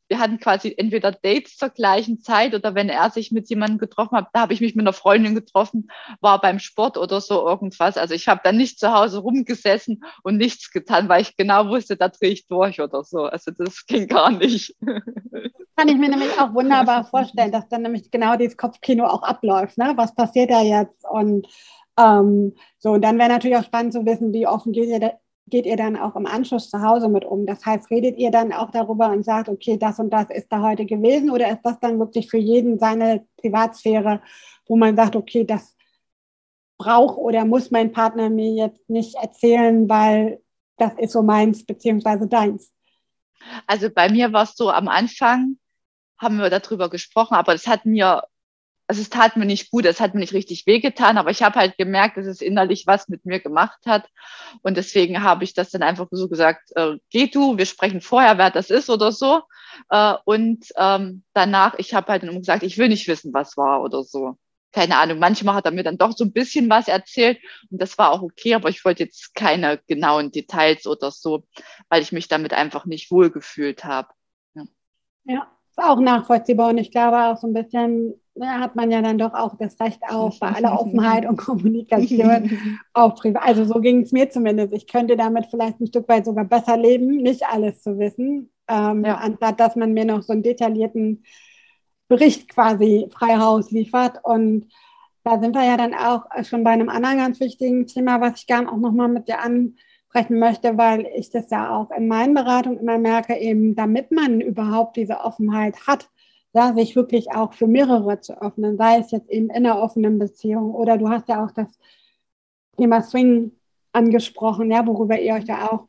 wir 0.08 0.18
hatten 0.18 0.38
quasi 0.38 0.74
entweder 0.76 1.12
Dates 1.12 1.56
zur 1.56 1.70
gleichen 1.70 2.20
Zeit 2.20 2.54
oder 2.54 2.74
wenn 2.74 2.88
er 2.88 3.10
sich 3.10 3.32
mit 3.32 3.48
jemandem 3.48 3.78
getroffen 3.78 4.16
hat, 4.16 4.28
da 4.32 4.40
habe 4.40 4.52
ich 4.52 4.60
mich 4.60 4.74
mit 4.74 4.84
einer 4.84 4.92
Freundin 4.92 5.34
getroffen, 5.34 5.88
war 6.20 6.40
beim 6.40 6.58
Sport 6.58 6.96
oder 6.96 7.20
so 7.20 7.46
irgendwas. 7.46 7.96
Also 7.96 8.14
ich 8.14 8.28
habe 8.28 8.40
dann 8.44 8.56
nicht 8.56 8.78
zu 8.78 8.92
Hause 8.92 9.18
rumgesessen 9.18 10.02
und 10.22 10.36
nichts 10.36 10.70
getan, 10.70 11.08
weil 11.08 11.22
ich 11.22 11.36
genau 11.36 11.68
wusste, 11.68 11.96
da 11.96 12.08
drehe 12.08 12.30
ich 12.30 12.46
durch 12.46 12.80
oder 12.80 13.02
so. 13.04 13.24
Also 13.24 13.50
das 13.50 13.86
ging 13.86 14.06
gar 14.06 14.30
nicht. 14.30 14.76
Kann 15.76 15.88
ich 15.88 15.96
mir 15.96 16.08
nämlich 16.08 16.38
auch 16.40 16.54
wunderbar 16.54 17.04
vorstellen, 17.04 17.52
dass 17.52 17.68
dann 17.68 17.82
nämlich 17.82 18.10
genau 18.10 18.36
dieses 18.36 18.56
Kopfkino 18.56 19.06
auch 19.06 19.22
abläuft. 19.22 19.76
Ne? 19.76 19.92
Was 19.96 20.14
passiert 20.14 20.50
da 20.50 20.62
jetzt? 20.62 21.04
Und 21.10 21.46
ähm, 21.98 22.54
so, 22.78 22.92
und 22.92 23.02
dann 23.02 23.18
wäre 23.18 23.28
natürlich 23.28 23.56
auch 23.56 23.64
spannend 23.64 23.92
zu 23.92 24.04
wissen, 24.06 24.32
wie 24.32 24.46
offen 24.46 24.72
geht 24.72 24.88
ihr 24.88 25.18
geht 25.48 25.66
ihr 25.66 25.76
dann 25.76 25.96
auch 25.96 26.16
im 26.16 26.26
Anschluss 26.26 26.70
zu 26.70 26.82
Hause 26.82 27.08
mit 27.08 27.24
um? 27.24 27.46
Das 27.46 27.64
heißt, 27.64 27.90
redet 27.90 28.18
ihr 28.18 28.30
dann 28.30 28.52
auch 28.52 28.70
darüber 28.70 29.10
und 29.10 29.24
sagt, 29.24 29.48
okay, 29.48 29.76
das 29.76 29.98
und 29.98 30.10
das 30.10 30.30
ist 30.30 30.50
da 30.50 30.62
heute 30.62 30.86
gewesen 30.86 31.30
oder 31.30 31.50
ist 31.50 31.62
das 31.62 31.78
dann 31.80 31.98
wirklich 31.98 32.28
für 32.28 32.38
jeden 32.38 32.78
seine 32.78 33.26
Privatsphäre, 33.36 34.20
wo 34.66 34.76
man 34.76 34.96
sagt, 34.96 35.14
okay, 35.14 35.44
das 35.44 35.76
braucht 36.78 37.18
oder 37.18 37.44
muss 37.44 37.70
mein 37.70 37.92
Partner 37.92 38.28
mir 38.28 38.52
jetzt 38.52 38.90
nicht 38.90 39.14
erzählen, 39.14 39.88
weil 39.88 40.40
das 40.76 40.92
ist 40.98 41.12
so 41.12 41.22
meins 41.22 41.64
beziehungsweise 41.64 42.26
deins? 42.26 42.72
Also 43.66 43.88
bei 43.90 44.10
mir 44.10 44.32
war 44.32 44.42
es 44.42 44.56
so 44.56 44.70
am 44.70 44.88
Anfang, 44.88 45.58
haben 46.18 46.38
wir 46.38 46.50
darüber 46.50 46.90
gesprochen, 46.90 47.34
aber 47.34 47.54
es 47.54 47.66
hat 47.66 47.86
mir 47.86 48.24
also 48.88 49.02
es 49.02 49.10
tat 49.10 49.36
mir 49.36 49.46
nicht 49.46 49.70
gut, 49.70 49.84
es 49.84 50.00
hat 50.00 50.14
mir 50.14 50.20
nicht 50.20 50.32
richtig 50.32 50.66
wehgetan, 50.66 51.18
aber 51.18 51.30
ich 51.30 51.42
habe 51.42 51.58
halt 51.58 51.76
gemerkt, 51.76 52.16
dass 52.16 52.26
es 52.26 52.40
innerlich 52.40 52.86
was 52.86 53.08
mit 53.08 53.24
mir 53.24 53.40
gemacht 53.40 53.80
hat. 53.86 54.08
Und 54.62 54.76
deswegen 54.76 55.22
habe 55.22 55.44
ich 55.44 55.54
das 55.54 55.70
dann 55.70 55.82
einfach 55.82 56.06
so 56.10 56.28
gesagt, 56.28 56.70
äh, 56.76 56.96
geh 57.10 57.26
du, 57.26 57.58
wir 57.58 57.66
sprechen 57.66 58.00
vorher, 58.00 58.38
wer 58.38 58.50
das 58.50 58.70
ist 58.70 58.88
oder 58.88 59.10
so. 59.10 59.42
Äh, 59.90 60.14
und 60.24 60.66
ähm, 60.76 61.24
danach, 61.32 61.74
ich 61.78 61.94
habe 61.94 62.12
halt 62.12 62.22
dann 62.22 62.38
gesagt, 62.38 62.62
ich 62.62 62.78
will 62.78 62.88
nicht 62.88 63.08
wissen, 63.08 63.34
was 63.34 63.56
war 63.56 63.82
oder 63.82 64.04
so. 64.04 64.36
Keine 64.72 64.98
Ahnung, 64.98 65.18
manchmal 65.18 65.54
hat 65.56 65.64
er 65.64 65.72
mir 65.72 65.84
dann 65.84 65.98
doch 65.98 66.12
so 66.12 66.24
ein 66.24 66.32
bisschen 66.32 66.68
was 66.68 66.86
erzählt 66.86 67.38
und 67.70 67.80
das 67.80 67.96
war 67.98 68.10
auch 68.12 68.22
okay, 68.22 68.54
aber 68.54 68.68
ich 68.68 68.84
wollte 68.84 69.04
jetzt 69.04 69.34
keine 69.34 69.80
genauen 69.88 70.30
Details 70.30 70.86
oder 70.86 71.10
so, 71.10 71.44
weil 71.88 72.02
ich 72.02 72.12
mich 72.12 72.28
damit 72.28 72.52
einfach 72.52 72.84
nicht 72.84 73.10
wohlgefühlt 73.10 73.84
habe. 73.84 74.08
Ja. 74.54 74.64
ja, 75.24 75.50
ist 75.70 75.78
auch 75.78 75.98
nachvollziehbar 75.98 76.68
und 76.68 76.78
ich 76.78 76.90
glaube 76.90 77.16
auch 77.16 77.38
so 77.38 77.46
ein 77.46 77.54
bisschen 77.54 78.20
hat 78.44 78.76
man 78.76 78.90
ja 78.90 79.02
dann 79.02 79.18
doch 79.18 79.34
auch 79.34 79.56
das 79.56 79.78
Recht 79.80 80.00
auf, 80.08 80.38
bei 80.40 80.48
aller 80.48 80.78
Offenheit 80.78 81.26
und 81.26 81.36
Kommunikation 81.36 82.78
auch 82.92 83.14
privat. 83.14 83.42
Also 83.44 83.64
so 83.64 83.80
ging 83.80 84.02
es 84.02 84.12
mir 84.12 84.30
zumindest. 84.30 84.72
Ich 84.72 84.86
könnte 84.86 85.16
damit 85.16 85.46
vielleicht 85.46 85.80
ein 85.80 85.86
Stück 85.86 86.08
weit 86.08 86.24
sogar 86.24 86.44
besser 86.44 86.76
leben, 86.76 87.16
nicht 87.16 87.46
alles 87.46 87.82
zu 87.82 87.98
wissen, 87.98 88.50
ähm, 88.68 89.04
ja. 89.04 89.16
anstatt 89.16 89.60
dass 89.60 89.76
man 89.76 89.92
mir 89.92 90.04
noch 90.04 90.22
so 90.22 90.32
einen 90.32 90.42
detaillierten 90.42 91.24
Bericht 92.08 92.48
quasi 92.48 93.08
frei 93.12 93.36
Haus 93.38 93.70
liefert. 93.70 94.20
Und 94.22 94.68
da 95.24 95.40
sind 95.40 95.54
wir 95.54 95.64
ja 95.64 95.76
dann 95.76 95.94
auch 95.94 96.24
schon 96.44 96.62
bei 96.62 96.70
einem 96.70 96.88
anderen 96.88 97.18
ganz 97.18 97.40
wichtigen 97.40 97.86
Thema, 97.86 98.20
was 98.20 98.40
ich 98.40 98.46
gerne 98.46 98.70
auch 98.70 98.76
nochmal 98.76 99.08
mit 99.08 99.28
dir 99.28 99.40
ansprechen 99.40 100.38
möchte, 100.38 100.78
weil 100.78 101.08
ich 101.16 101.30
das 101.30 101.50
ja 101.50 101.76
auch 101.76 101.90
in 101.90 102.06
meinen 102.06 102.34
Beratungen 102.34 102.78
immer 102.78 102.98
merke, 102.98 103.36
eben 103.36 103.74
damit 103.74 104.12
man 104.12 104.40
überhaupt 104.40 104.96
diese 104.96 105.20
Offenheit 105.20 105.86
hat, 105.86 106.08
ja, 106.56 106.74
sich 106.74 106.96
wirklich 106.96 107.30
auch 107.32 107.52
für 107.52 107.66
mehrere 107.66 108.20
zu 108.20 108.40
öffnen, 108.40 108.76
sei 108.76 108.98
es 108.98 109.10
jetzt 109.10 109.30
eben 109.30 109.50
in 109.50 109.66
einer 109.66 109.80
offenen 109.80 110.18
Beziehung 110.18 110.74
oder 110.74 110.98
du 110.98 111.08
hast 111.08 111.28
ja 111.28 111.44
auch 111.44 111.52
das 111.52 111.68
Thema 112.76 113.02
Swing 113.02 113.52
angesprochen, 113.92 114.70
ja, 114.70 114.86
worüber 114.86 115.18
ihr 115.20 115.34
euch 115.34 115.44
ja 115.44 115.70
auch 115.70 115.88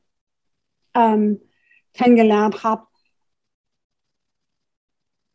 ähm, 0.94 1.40
kennengelernt 1.94 2.64
habt. 2.64 2.88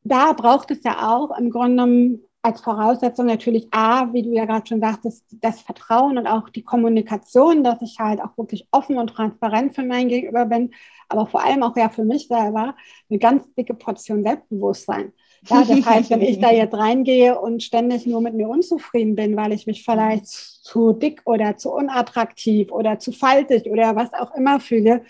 Da 0.05 0.33
braucht 0.33 0.71
es 0.71 0.83
ja 0.85 1.13
auch 1.13 1.37
im 1.39 1.51
Grunde 1.51 2.21
als 2.43 2.61
Voraussetzung 2.61 3.27
natürlich 3.27 3.69
A, 3.73 4.13
wie 4.13 4.23
du 4.23 4.33
ja 4.33 4.45
gerade 4.45 4.67
schon 4.67 4.81
sagtest, 4.81 5.25
das 5.41 5.61
Vertrauen 5.61 6.19
und 6.19 6.27
auch 6.27 6.49
die 6.49 6.65
Kommunikation, 6.65 7.63
dass 7.63 7.81
ich 7.83 7.99
halt 8.01 8.21
auch 8.21 8.37
wirklich 8.37 8.67
offen 8.73 8.99
und 8.99 9.09
transparent 9.09 9.75
für 9.77 9.85
mein 9.85 10.09
Gegenüber 10.09 10.45
bin, 10.47 10.75
aber 11.09 11.27
vor 11.27 11.45
allem 11.45 11.63
auch 11.63 11.77
ja 11.77 11.89
für 11.89 12.05
mich 12.05 12.27
selber 12.27 12.75
eine 13.09 13.19
ganz 13.21 13.45
dicke 13.55 13.75
Portion 13.75 14.25
Selbstbewusstsein. 14.25 15.13
Ja, 15.49 15.65
das 15.65 15.69
heißt, 15.87 16.11
wenn 16.11 16.23
ich 16.23 16.41
da 16.41 16.51
jetzt 16.51 16.75
reingehe 16.75 17.39
und 17.41 17.63
ständig 17.63 18.07
nur 18.07 18.21
mit 18.21 18.35
mir 18.35 18.49
unzufrieden 18.49 19.15
bin, 19.15 19.37
weil 19.37 19.53
ich 19.53 19.67
mich 19.67 19.85
vielleicht 19.85 20.27
zu 20.27 20.93
dick 20.93 21.23
oder 21.25 21.57
zu 21.57 21.73
unattraktiv 21.73 22.71
oder 22.71 22.99
zu 22.99 23.13
faltig 23.13 23.67
oder 23.67 23.97
was 23.97 24.13
auch 24.15 24.35
immer 24.35 24.61
fühle, 24.61 25.05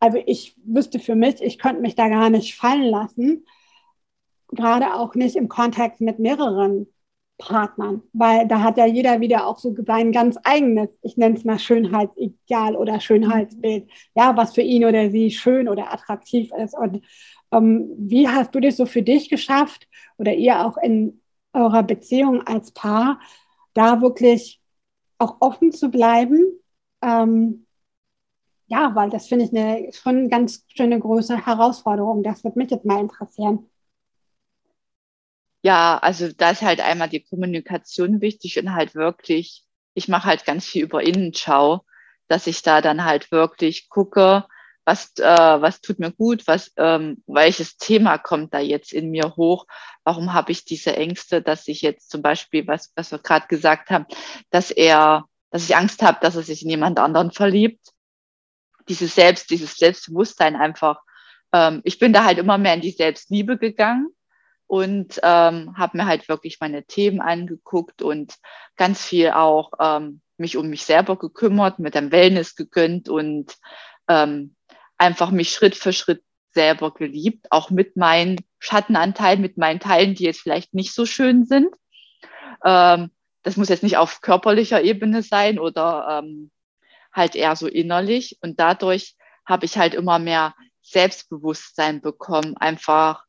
also 0.00 0.18
ich 0.24 0.56
wüsste 0.64 0.98
für 0.98 1.14
mich, 1.14 1.42
ich 1.42 1.58
könnte 1.58 1.82
mich 1.82 1.94
da 1.94 2.08
gar 2.08 2.30
nicht 2.30 2.56
fallen 2.56 2.84
lassen. 2.84 3.46
Gerade 4.48 4.94
auch 4.94 5.14
nicht 5.14 5.36
im 5.36 5.48
Kontext 5.48 6.00
mit 6.00 6.18
mehreren 6.18 6.88
Partnern, 7.40 8.02
weil 8.12 8.46
da 8.46 8.62
hat 8.62 8.76
ja 8.76 8.86
jeder 8.86 9.20
wieder 9.20 9.46
auch 9.46 9.58
so 9.58 9.74
sein 9.86 10.12
ganz 10.12 10.38
eigenes, 10.44 10.88
ich 11.02 11.16
nenne 11.16 11.36
es 11.36 11.44
mal 11.44 11.58
Schönheitsideal 11.58 12.76
oder 12.76 13.00
Schönheitsbild, 13.00 13.90
ja, 14.14 14.36
was 14.36 14.54
für 14.54 14.62
ihn 14.62 14.84
oder 14.84 15.10
sie 15.10 15.30
schön 15.30 15.68
oder 15.68 15.92
attraktiv 15.92 16.50
ist. 16.62 16.76
Und 16.76 17.02
ähm, 17.50 17.90
wie 17.98 18.28
hast 18.28 18.54
du 18.54 18.60
das 18.60 18.76
so 18.76 18.86
für 18.86 19.02
dich 19.02 19.28
geschafft 19.30 19.88
oder 20.18 20.34
ihr 20.34 20.64
auch 20.64 20.76
in 20.76 21.20
eurer 21.52 21.82
Beziehung 21.82 22.46
als 22.46 22.72
Paar, 22.72 23.20
da 23.74 24.00
wirklich 24.02 24.60
auch 25.18 25.38
offen 25.40 25.72
zu 25.72 25.90
bleiben? 25.90 26.44
Ähm, 27.02 27.66
ja, 28.66 28.94
weil 28.94 29.10
das 29.10 29.26
finde 29.26 29.46
ich 29.46 29.50
eine 29.56 29.92
schon 29.92 30.16
eine 30.16 30.28
ganz 30.28 30.64
schöne 30.76 31.00
große 31.00 31.46
Herausforderung. 31.46 32.22
Das 32.22 32.44
würde 32.44 32.58
mich 32.58 32.70
jetzt 32.70 32.84
mal 32.84 33.00
interessieren. 33.00 33.69
Ja, 35.62 35.98
also 35.98 36.32
da 36.32 36.50
ist 36.50 36.62
halt 36.62 36.80
einmal 36.80 37.08
die 37.08 37.22
Kommunikation 37.22 38.20
wichtig 38.20 38.58
und 38.58 38.72
halt 38.74 38.94
wirklich, 38.94 39.64
ich 39.94 40.08
mache 40.08 40.26
halt 40.26 40.44
ganz 40.46 40.66
viel 40.66 40.82
über 40.84 41.02
Innenschau, 41.02 41.84
dass 42.28 42.46
ich 42.46 42.62
da 42.62 42.80
dann 42.80 43.04
halt 43.04 43.30
wirklich 43.30 43.88
gucke, 43.88 44.46
was, 44.84 45.12
äh, 45.18 45.22
was 45.24 45.80
tut 45.82 45.98
mir 45.98 46.12
gut, 46.12 46.46
was, 46.46 46.72
ähm, 46.76 47.22
welches 47.26 47.76
Thema 47.76 48.16
kommt 48.18 48.54
da 48.54 48.58
jetzt 48.60 48.92
in 48.92 49.10
mir 49.10 49.36
hoch, 49.36 49.66
warum 50.04 50.32
habe 50.32 50.52
ich 50.52 50.64
diese 50.64 50.96
Ängste, 50.96 51.42
dass 51.42 51.68
ich 51.68 51.82
jetzt 51.82 52.10
zum 52.10 52.22
Beispiel, 52.22 52.66
was, 52.66 52.92
was 52.96 53.12
wir 53.12 53.18
gerade 53.18 53.46
gesagt 53.48 53.90
haben, 53.90 54.06
dass 54.50 54.70
er 54.70 55.26
dass 55.50 55.64
ich 55.64 55.76
Angst 55.76 56.02
habe, 56.02 56.18
dass 56.20 56.36
er 56.36 56.42
sich 56.42 56.62
in 56.62 56.70
jemand 56.70 56.98
anderen 56.98 57.32
verliebt. 57.32 57.88
Dieses 58.88 59.14
Selbst, 59.14 59.50
dieses 59.50 59.74
Selbstbewusstsein 59.76 60.56
einfach. 60.56 61.02
Ähm, 61.52 61.80
ich 61.84 61.98
bin 61.98 62.12
da 62.12 62.24
halt 62.24 62.38
immer 62.38 62.58
mehr 62.58 62.74
in 62.74 62.80
die 62.80 62.92
Selbstliebe 62.92 63.58
gegangen 63.58 64.08
und 64.70 65.18
ähm, 65.24 65.76
habe 65.76 65.96
mir 65.96 66.06
halt 66.06 66.28
wirklich 66.28 66.58
meine 66.60 66.84
Themen 66.84 67.20
angeguckt 67.20 68.02
und 68.02 68.36
ganz 68.76 69.04
viel 69.04 69.30
auch 69.30 69.72
ähm, 69.80 70.20
mich 70.36 70.56
um 70.56 70.68
mich 70.70 70.84
selber 70.84 71.16
gekümmert, 71.18 71.80
mit 71.80 71.96
dem 71.96 72.12
Wellness 72.12 72.54
gegönnt 72.54 73.08
und 73.08 73.56
ähm, 74.06 74.54
einfach 74.96 75.32
mich 75.32 75.50
Schritt 75.50 75.74
für 75.74 75.92
Schritt 75.92 76.22
selber 76.52 76.94
geliebt, 76.94 77.48
auch 77.50 77.70
mit 77.70 77.96
meinen 77.96 78.36
Schattenanteilen, 78.60 79.40
mit 79.40 79.58
meinen 79.58 79.80
Teilen, 79.80 80.14
die 80.14 80.22
jetzt 80.22 80.40
vielleicht 80.40 80.72
nicht 80.72 80.94
so 80.94 81.04
schön 81.04 81.46
sind. 81.46 81.74
Ähm, 82.64 83.10
das 83.42 83.56
muss 83.56 83.70
jetzt 83.70 83.82
nicht 83.82 83.96
auf 83.96 84.20
körperlicher 84.20 84.82
Ebene 84.82 85.24
sein 85.24 85.58
oder 85.58 86.22
ähm, 86.22 86.52
halt 87.12 87.34
eher 87.34 87.56
so 87.56 87.66
innerlich. 87.66 88.38
Und 88.40 88.60
dadurch 88.60 89.16
habe 89.44 89.64
ich 89.64 89.76
halt 89.76 89.94
immer 89.94 90.20
mehr 90.20 90.54
Selbstbewusstsein 90.80 92.00
bekommen, 92.00 92.56
einfach 92.56 93.24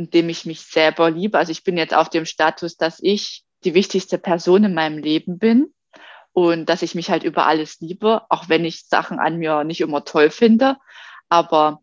indem 0.00 0.30
ich 0.30 0.46
mich 0.46 0.62
selber 0.62 1.10
liebe. 1.10 1.36
Also 1.36 1.52
ich 1.52 1.62
bin 1.62 1.76
jetzt 1.76 1.92
auf 1.92 2.08
dem 2.08 2.24
Status, 2.24 2.78
dass 2.78 3.00
ich 3.02 3.44
die 3.64 3.74
wichtigste 3.74 4.16
Person 4.16 4.64
in 4.64 4.72
meinem 4.72 4.96
Leben 4.96 5.38
bin 5.38 5.74
und 6.32 6.70
dass 6.70 6.80
ich 6.80 6.94
mich 6.94 7.10
halt 7.10 7.22
über 7.22 7.46
alles 7.46 7.80
liebe, 7.80 8.22
auch 8.30 8.48
wenn 8.48 8.64
ich 8.64 8.86
Sachen 8.86 9.18
an 9.18 9.36
mir 9.36 9.62
nicht 9.62 9.82
immer 9.82 10.02
toll 10.06 10.30
finde. 10.30 10.78
Aber 11.28 11.82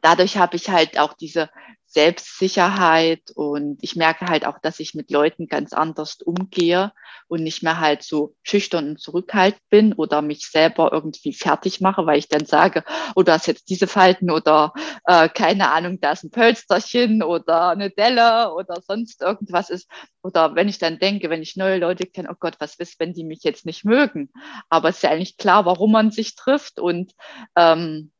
dadurch 0.00 0.36
habe 0.36 0.56
ich 0.56 0.68
halt 0.68 0.98
auch 0.98 1.12
diese 1.12 1.48
Selbstsicherheit 1.94 3.30
und 3.34 3.78
ich 3.82 3.94
merke 3.94 4.26
halt 4.26 4.44
auch, 4.44 4.58
dass 4.58 4.80
ich 4.80 4.94
mit 4.94 5.12
Leuten 5.12 5.46
ganz 5.46 5.72
anders 5.72 6.16
umgehe 6.20 6.92
und 7.28 7.44
nicht 7.44 7.62
mehr 7.62 7.78
halt 7.78 8.02
so 8.02 8.34
schüchtern 8.42 8.90
und 8.90 9.00
zurückhaltend 9.00 9.62
bin 9.70 9.92
oder 9.94 10.20
mich 10.20 10.48
selber 10.50 10.90
irgendwie 10.92 11.32
fertig 11.32 11.80
mache, 11.80 12.04
weil 12.04 12.18
ich 12.18 12.28
dann 12.28 12.46
sage, 12.46 12.82
oh, 13.14 13.22
du 13.22 13.32
hast 13.32 13.46
jetzt 13.46 13.70
diese 13.70 13.86
Falten 13.86 14.30
oder 14.30 14.74
äh, 15.06 15.28
keine 15.28 15.70
Ahnung, 15.70 16.00
da 16.00 16.12
ist 16.12 16.24
ein 16.24 16.32
Pölsterchen 16.32 17.22
oder 17.22 17.68
eine 17.68 17.90
Delle 17.90 18.52
oder 18.52 18.82
sonst 18.82 19.22
irgendwas 19.22 19.70
ist. 19.70 19.88
Oder 20.20 20.56
wenn 20.56 20.68
ich 20.68 20.78
dann 20.78 20.98
denke, 20.98 21.30
wenn 21.30 21.42
ich 21.42 21.56
neue 21.56 21.78
Leute 21.78 22.06
kenne, 22.06 22.28
oh 22.32 22.36
Gott, 22.38 22.56
was 22.58 22.74
ist, 22.74 22.98
wenn 22.98 23.14
die 23.14 23.24
mich 23.24 23.44
jetzt 23.44 23.66
nicht 23.66 23.84
mögen? 23.84 24.30
Aber 24.68 24.88
es 24.88 24.96
ist 24.96 25.02
ja 25.02 25.10
eigentlich 25.10 25.36
klar, 25.36 25.64
warum 25.64 25.92
man 25.92 26.10
sich 26.10 26.34
trifft 26.34 26.80
und 26.80 27.12
ähm, 27.56 28.10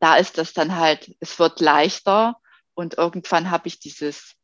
da 0.00 0.16
ist 0.16 0.36
das 0.36 0.52
dann 0.52 0.76
halt, 0.76 1.14
es 1.20 1.38
wird 1.38 1.60
leichter 1.60 2.36
und 2.74 2.98
irgendwann 2.98 3.50
habe 3.50 3.68
ich 3.68 3.78
dieses 3.78 4.36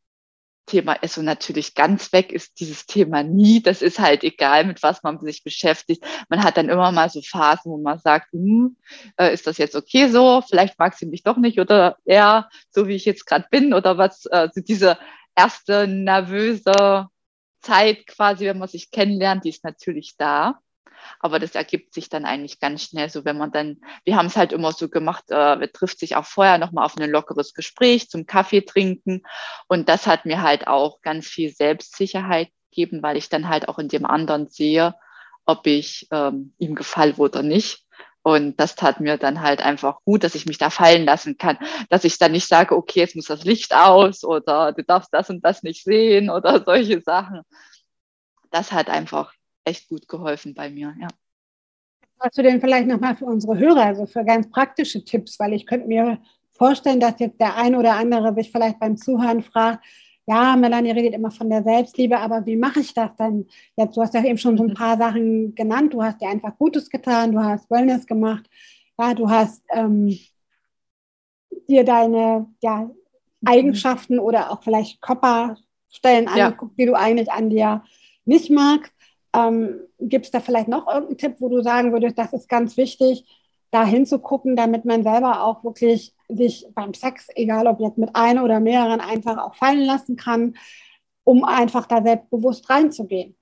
Thema 0.69 0.97
also 1.01 1.21
natürlich 1.21 1.73
ganz 1.73 2.13
weg 2.13 2.31
ist 2.31 2.59
dieses 2.59 2.85
Thema 2.85 3.23
nie. 3.23 3.61
Das 3.61 3.81
ist 3.81 3.99
halt 3.99 4.23
egal, 4.23 4.65
mit 4.65 4.81
was 4.83 5.03
man 5.03 5.19
sich 5.19 5.43
beschäftigt. 5.43 6.05
Man 6.29 6.43
hat 6.43 6.57
dann 6.57 6.69
immer 6.69 6.91
mal 6.91 7.09
so 7.09 7.21
Phasen, 7.21 7.71
wo 7.71 7.77
man 7.77 7.99
sagt, 7.99 8.31
hm, 8.31 8.77
äh, 9.17 9.33
ist 9.33 9.47
das 9.47 9.57
jetzt 9.57 9.75
okay 9.75 10.07
so? 10.09 10.41
Vielleicht 10.47 10.77
mag 10.79 10.95
sie 10.95 11.07
mich 11.07 11.23
doch 11.23 11.37
nicht 11.37 11.59
oder 11.59 11.97
eher 12.05 12.49
so 12.69 12.87
wie 12.87 12.95
ich 12.95 13.05
jetzt 13.05 13.25
gerade 13.25 13.47
bin 13.49 13.73
oder 13.73 13.97
was. 13.97 14.27
Also 14.27 14.61
diese 14.61 14.97
erste 15.35 15.87
nervöse 15.87 17.07
Zeit 17.61 18.07
quasi, 18.07 18.45
wenn 18.45 18.59
man 18.59 18.69
sich 18.69 18.91
kennenlernt, 18.91 19.45
die 19.45 19.49
ist 19.49 19.63
natürlich 19.63 20.15
da. 20.17 20.61
Aber 21.19 21.39
das 21.39 21.55
ergibt 21.55 21.93
sich 21.93 22.09
dann 22.09 22.25
eigentlich 22.25 22.59
ganz 22.59 22.83
schnell 22.83 23.09
so, 23.09 23.25
wenn 23.25 23.37
man 23.37 23.51
dann, 23.51 23.81
wir 24.05 24.15
haben 24.15 24.27
es 24.27 24.37
halt 24.37 24.53
immer 24.53 24.71
so 24.71 24.89
gemacht, 24.89 25.25
äh, 25.29 25.59
wir 25.59 25.71
trifft 25.71 25.99
sich 25.99 26.15
auch 26.15 26.25
vorher 26.25 26.57
nochmal 26.57 26.85
auf 26.85 26.97
ein 26.97 27.09
lockeres 27.09 27.53
Gespräch 27.53 28.09
zum 28.09 28.25
Kaffee 28.25 28.61
trinken. 28.61 29.23
Und 29.67 29.89
das 29.89 30.07
hat 30.07 30.25
mir 30.25 30.41
halt 30.41 30.67
auch 30.67 31.01
ganz 31.01 31.27
viel 31.27 31.51
Selbstsicherheit 31.53 32.49
gegeben, 32.69 33.03
weil 33.03 33.17
ich 33.17 33.29
dann 33.29 33.49
halt 33.49 33.67
auch 33.67 33.79
in 33.79 33.89
dem 33.89 34.05
anderen 34.05 34.49
sehe, 34.49 34.95
ob 35.45 35.65
ich 35.67 36.07
ähm, 36.11 36.53
ihm 36.57 36.75
gefalle 36.75 37.15
oder 37.15 37.41
nicht. 37.41 37.85
Und 38.21 38.59
das 38.59 38.75
tat 38.75 38.99
mir 38.99 39.17
dann 39.17 39.41
halt 39.41 39.61
einfach 39.61 39.99
gut, 40.03 40.23
dass 40.23 40.35
ich 40.35 40.45
mich 40.45 40.57
da 40.57 40.69
fallen 40.69 41.05
lassen 41.05 41.37
kann, 41.37 41.57
dass 41.89 42.03
ich 42.03 42.17
dann 42.17 42.33
nicht 42.33 42.47
sage, 42.47 42.75
okay, 42.75 42.99
jetzt 42.99 43.15
muss 43.15 43.25
das 43.25 43.45
Licht 43.45 43.73
aus 43.73 44.23
oder 44.23 44.73
du 44.73 44.83
darfst 44.83 45.13
das 45.13 45.29
und 45.29 45.43
das 45.43 45.63
nicht 45.63 45.83
sehen 45.83 46.29
oder 46.29 46.63
solche 46.65 47.01
Sachen. 47.01 47.41
Das 48.51 48.71
hat 48.71 48.89
einfach 48.89 49.33
echt 49.69 49.87
gut 49.87 50.07
geholfen 50.07 50.53
bei 50.53 50.69
mir, 50.69 50.95
ja. 50.99 51.07
Hast 52.19 52.37
du 52.37 52.43
denn 52.43 52.59
vielleicht 52.59 52.87
nochmal 52.87 53.15
für 53.15 53.25
unsere 53.25 53.57
Hörer, 53.57 53.85
also 53.85 54.05
für 54.05 54.25
ganz 54.25 54.49
praktische 54.49 55.05
Tipps, 55.05 55.39
weil 55.39 55.53
ich 55.53 55.65
könnte 55.65 55.87
mir 55.87 56.19
vorstellen, 56.51 56.99
dass 56.99 57.19
jetzt 57.19 57.39
der 57.39 57.55
ein 57.55 57.75
oder 57.75 57.95
andere 57.95 58.33
sich 58.33 58.51
vielleicht 58.51 58.79
beim 58.79 58.97
Zuhören 58.97 59.41
fragt, 59.41 59.85
ja, 60.29 60.55
Melanie 60.55 60.91
redet 60.91 61.15
immer 61.15 61.31
von 61.31 61.49
der 61.49 61.63
Selbstliebe, 61.63 62.19
aber 62.19 62.45
wie 62.45 62.55
mache 62.55 62.81
ich 62.81 62.93
das 62.93 63.15
denn? 63.15 63.47
Jetzt, 63.75 63.97
du 63.97 64.01
hast 64.01 64.13
ja 64.13 64.23
eben 64.23 64.37
schon 64.37 64.57
so 64.57 64.63
ein 64.63 64.75
paar 64.75 64.95
Sachen 64.95 65.55
genannt. 65.55 65.91
Du 65.91 66.03
hast 66.03 66.21
dir 66.21 66.29
einfach 66.29 66.55
Gutes 66.55 66.87
getan, 66.87 67.31
du 67.31 67.39
hast 67.39 67.71
Wellness 67.71 68.05
gemacht, 68.05 68.47
ja, 68.99 69.15
du 69.15 69.27
hast 69.27 69.63
ähm, 69.71 70.19
dir 71.67 71.83
deine 71.83 72.45
ja. 72.61 72.91
Eigenschaften 73.43 74.19
oder 74.19 74.51
auch 74.51 74.61
vielleicht 74.61 75.01
Körperstellen 75.01 76.29
ja. 76.35 76.45
angeguckt, 76.45 76.77
die 76.77 76.85
du 76.85 76.93
eigentlich 76.93 77.31
an 77.31 77.49
dir 77.49 77.83
nicht 78.25 78.51
magst. 78.51 78.93
Ähm, 79.33 79.81
Gibt 79.99 80.25
es 80.25 80.31
da 80.31 80.39
vielleicht 80.39 80.67
noch 80.67 80.87
irgendeinen 80.87 81.17
Tipp, 81.17 81.35
wo 81.39 81.49
du 81.49 81.61
sagen 81.61 81.91
würdest, 81.91 82.17
das 82.17 82.33
ist 82.33 82.49
ganz 82.49 82.77
wichtig, 82.77 83.25
da 83.71 83.85
hinzugucken, 83.85 84.55
damit 84.55 84.85
man 84.85 85.03
selber 85.03 85.43
auch 85.43 85.63
wirklich 85.63 86.15
sich 86.27 86.67
beim 86.73 86.93
Sex, 86.93 87.27
egal 87.35 87.67
ob 87.67 87.79
jetzt 87.79 87.97
mit 87.97 88.15
einer 88.15 88.43
oder 88.43 88.59
mehreren, 88.59 89.01
einfach 89.01 89.37
auch 89.37 89.55
fallen 89.55 89.85
lassen 89.85 90.15
kann, 90.15 90.55
um 91.23 91.43
einfach 91.43 91.85
da 91.85 92.01
selbstbewusst 92.01 92.69
reinzugehen. 92.69 93.35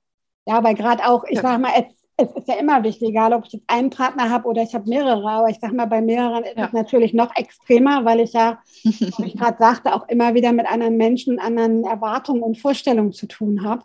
Ja, 0.46 0.64
weil 0.64 0.76
gerade 0.76 1.06
auch, 1.06 1.24
ich 1.26 1.38
ja. 1.38 1.42
sage 1.42 1.62
mal, 1.62 1.72
es, 1.78 1.86
es, 2.18 2.36
ist 2.36 2.48
ja 2.48 2.56
immer 2.56 2.84
wichtig, 2.84 3.10
egal 3.10 3.34
ob 3.34 3.46
ich 3.46 3.54
jetzt 3.54 3.70
einen 3.70 3.90
Partner 3.90 4.30
habe 4.30 4.48
oder 4.48 4.64
ich 4.64 4.74
habe 4.74 4.90
mehrere, 4.90 5.30
aber 5.30 5.50
ich 5.50 5.60
sage 5.60 5.76
mal, 5.76 5.88
bei 5.88 6.02
mehreren 6.02 6.44
ist 6.44 6.58
ja. 6.58 6.66
es 6.66 6.74
natürlich 6.74 7.14
noch 7.14 7.36
extremer, 7.36 8.04
weil 8.04 8.22
ich 8.22 8.34
ja, 8.34 8.60
wie 8.84 9.28
ich 9.28 9.38
gerade 9.38 9.58
sagte, 9.58 9.94
auch 9.94 10.08
immer 10.10 10.34
wieder 10.34 10.52
mit 10.52 10.70
anderen 10.70 10.98
Menschen, 10.98 11.40
anderen 11.40 11.86
Erwartungen 11.86 12.44
und 12.44 12.58
Vorstellungen 12.58 13.14
zu 13.14 13.28
tun 13.28 13.64
habe 13.64 13.84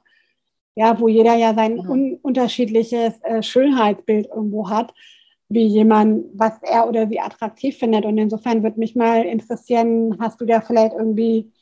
ja, 0.74 0.98
wo 0.98 1.08
jeder 1.08 1.34
ja 1.34 1.54
sein. 1.54 1.78
Un 1.78 2.18
unterschiedliches 2.22 3.20
äh, 3.22 3.42
Schönheitsbild 3.42 4.26
irgendwo 4.26 4.68
hat, 4.68 4.94
wie 5.48 5.66
jemand, 5.66 6.26
was 6.34 6.54
er 6.62 6.88
oder 6.88 7.08
sie 7.08 7.20
attraktiv 7.20 7.76
findet. 7.76 8.04
Und 8.04 8.18
insofern 8.18 8.62
würde 8.62 8.78
mich 8.78 8.96
mal 8.96 9.24
interessieren, 9.24 10.16
hast 10.20 10.40
du 10.40 10.46
da 10.46 10.60
vielleicht 10.60 10.94
irgendwie 10.94 11.52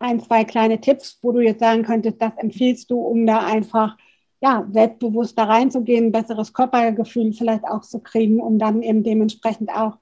ein, 0.00 0.20
zwei 0.20 0.44
kleine 0.44 0.80
Tipps, 0.80 1.18
wo 1.22 1.32
du 1.32 1.40
jetzt 1.40 1.60
sagen 1.60 1.84
könntest, 1.84 2.20
das 2.20 2.32
empfiehlst 2.36 2.90
du, 2.90 3.00
um 3.00 3.26
da 3.26 3.46
einfach 3.46 3.96
ja, 4.42 4.66
selbstbewusst 4.72 5.38
da 5.38 5.44
reinzugehen, 5.44 6.06
ein 6.06 6.12
besseres 6.12 6.52
Körpergefühl 6.52 7.32
vielleicht 7.32 7.64
auch 7.64 7.82
zu 7.82 8.00
kriegen, 8.00 8.40
um 8.40 8.58
dann 8.58 8.82
eben 8.82 9.04
dementsprechend 9.04 9.70
auch 9.70 9.98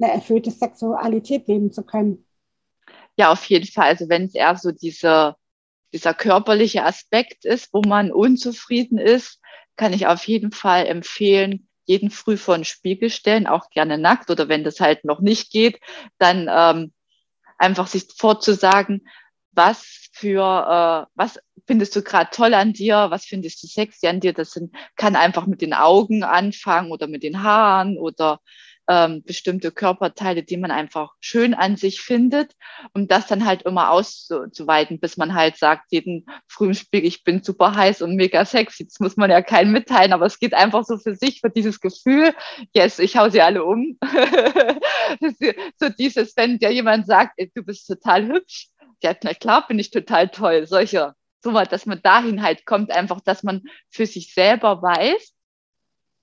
eine 0.00 0.12
erfüllte 0.12 0.50
Sexualität 0.50 1.46
leben 1.46 1.70
zu 1.70 1.84
können. 1.84 2.24
Ja, 3.16 3.30
auf 3.30 3.44
jeden 3.44 3.66
Fall. 3.66 3.86
Also 3.86 4.08
wenn 4.08 4.24
es 4.24 4.34
eher 4.34 4.56
so 4.56 4.72
diese 4.72 5.36
dieser 5.96 6.12
körperliche 6.12 6.84
Aspekt 6.84 7.46
ist, 7.46 7.72
wo 7.72 7.80
man 7.80 8.12
unzufrieden 8.12 8.98
ist, 8.98 9.40
kann 9.76 9.94
ich 9.94 10.06
auf 10.06 10.28
jeden 10.28 10.52
Fall 10.52 10.84
empfehlen, 10.86 11.68
jeden 11.86 12.10
früh 12.10 12.36
vor 12.36 12.56
den 12.56 12.64
Spiegel 12.64 13.08
stellen, 13.08 13.46
auch 13.46 13.70
gerne 13.70 13.96
nackt 13.96 14.30
oder 14.30 14.48
wenn 14.48 14.62
das 14.62 14.78
halt 14.78 15.06
noch 15.06 15.20
nicht 15.20 15.50
geht, 15.50 15.80
dann 16.18 16.48
ähm, 16.50 16.92
einfach 17.56 17.86
sich 17.86 18.04
vorzusagen, 18.14 19.08
was 19.52 20.10
für, 20.12 20.42
äh, 20.42 21.10
was 21.14 21.38
findest 21.66 21.96
du 21.96 22.02
gerade 22.02 22.28
toll 22.30 22.52
an 22.52 22.74
dir, 22.74 23.06
was 23.08 23.24
findest 23.24 23.62
du 23.62 23.66
sexy 23.66 24.06
an 24.06 24.20
dir, 24.20 24.34
das 24.34 24.50
sind, 24.50 24.76
kann 24.96 25.16
einfach 25.16 25.46
mit 25.46 25.62
den 25.62 25.72
Augen 25.72 26.24
anfangen 26.24 26.92
oder 26.92 27.06
mit 27.06 27.22
den 27.22 27.42
Haaren 27.42 27.96
oder 27.96 28.40
ähm, 28.88 29.22
bestimmte 29.24 29.72
Körperteile, 29.72 30.42
die 30.42 30.56
man 30.56 30.70
einfach 30.70 31.12
schön 31.20 31.54
an 31.54 31.76
sich 31.76 32.00
findet, 32.00 32.52
um 32.94 33.08
das 33.08 33.26
dann 33.26 33.44
halt 33.44 33.62
immer 33.62 33.90
auszuweiten, 33.90 35.00
bis 35.00 35.16
man 35.16 35.34
halt 35.34 35.56
sagt, 35.56 35.86
jeden 35.90 36.26
frühen 36.46 36.74
Spiegel, 36.74 37.08
ich 37.08 37.24
bin 37.24 37.42
super 37.42 37.74
heiß 37.74 38.02
und 38.02 38.16
mega 38.16 38.44
sexy. 38.44 38.86
Das 38.86 39.00
muss 39.00 39.16
man 39.16 39.30
ja 39.30 39.42
keinen 39.42 39.72
mitteilen, 39.72 40.12
aber 40.12 40.26
es 40.26 40.38
geht 40.38 40.54
einfach 40.54 40.84
so 40.84 40.98
für 40.98 41.14
sich, 41.14 41.40
für 41.40 41.50
dieses 41.50 41.80
Gefühl, 41.80 42.34
yes, 42.74 42.98
ich 42.98 43.16
hau 43.16 43.28
sie 43.28 43.40
alle 43.40 43.64
um. 43.64 43.98
so 45.80 45.88
dieses, 45.88 46.36
wenn 46.36 46.58
dir 46.58 46.70
jemand 46.70 47.06
sagt, 47.06 47.40
du 47.54 47.62
bist 47.62 47.86
total 47.86 48.26
hübsch, 48.26 48.68
ja, 49.02 49.14
na 49.22 49.34
klar, 49.34 49.66
bin 49.66 49.78
ich 49.78 49.90
total 49.90 50.28
toll, 50.28 50.66
solche, 50.66 51.14
so 51.42 51.50
mal, 51.50 51.66
dass 51.66 51.86
man 51.86 52.00
dahin 52.02 52.42
halt 52.42 52.66
kommt, 52.66 52.90
einfach, 52.90 53.20
dass 53.20 53.42
man 53.42 53.62
für 53.90 54.06
sich 54.06 54.32
selber 54.32 54.82
weiß, 54.82 55.32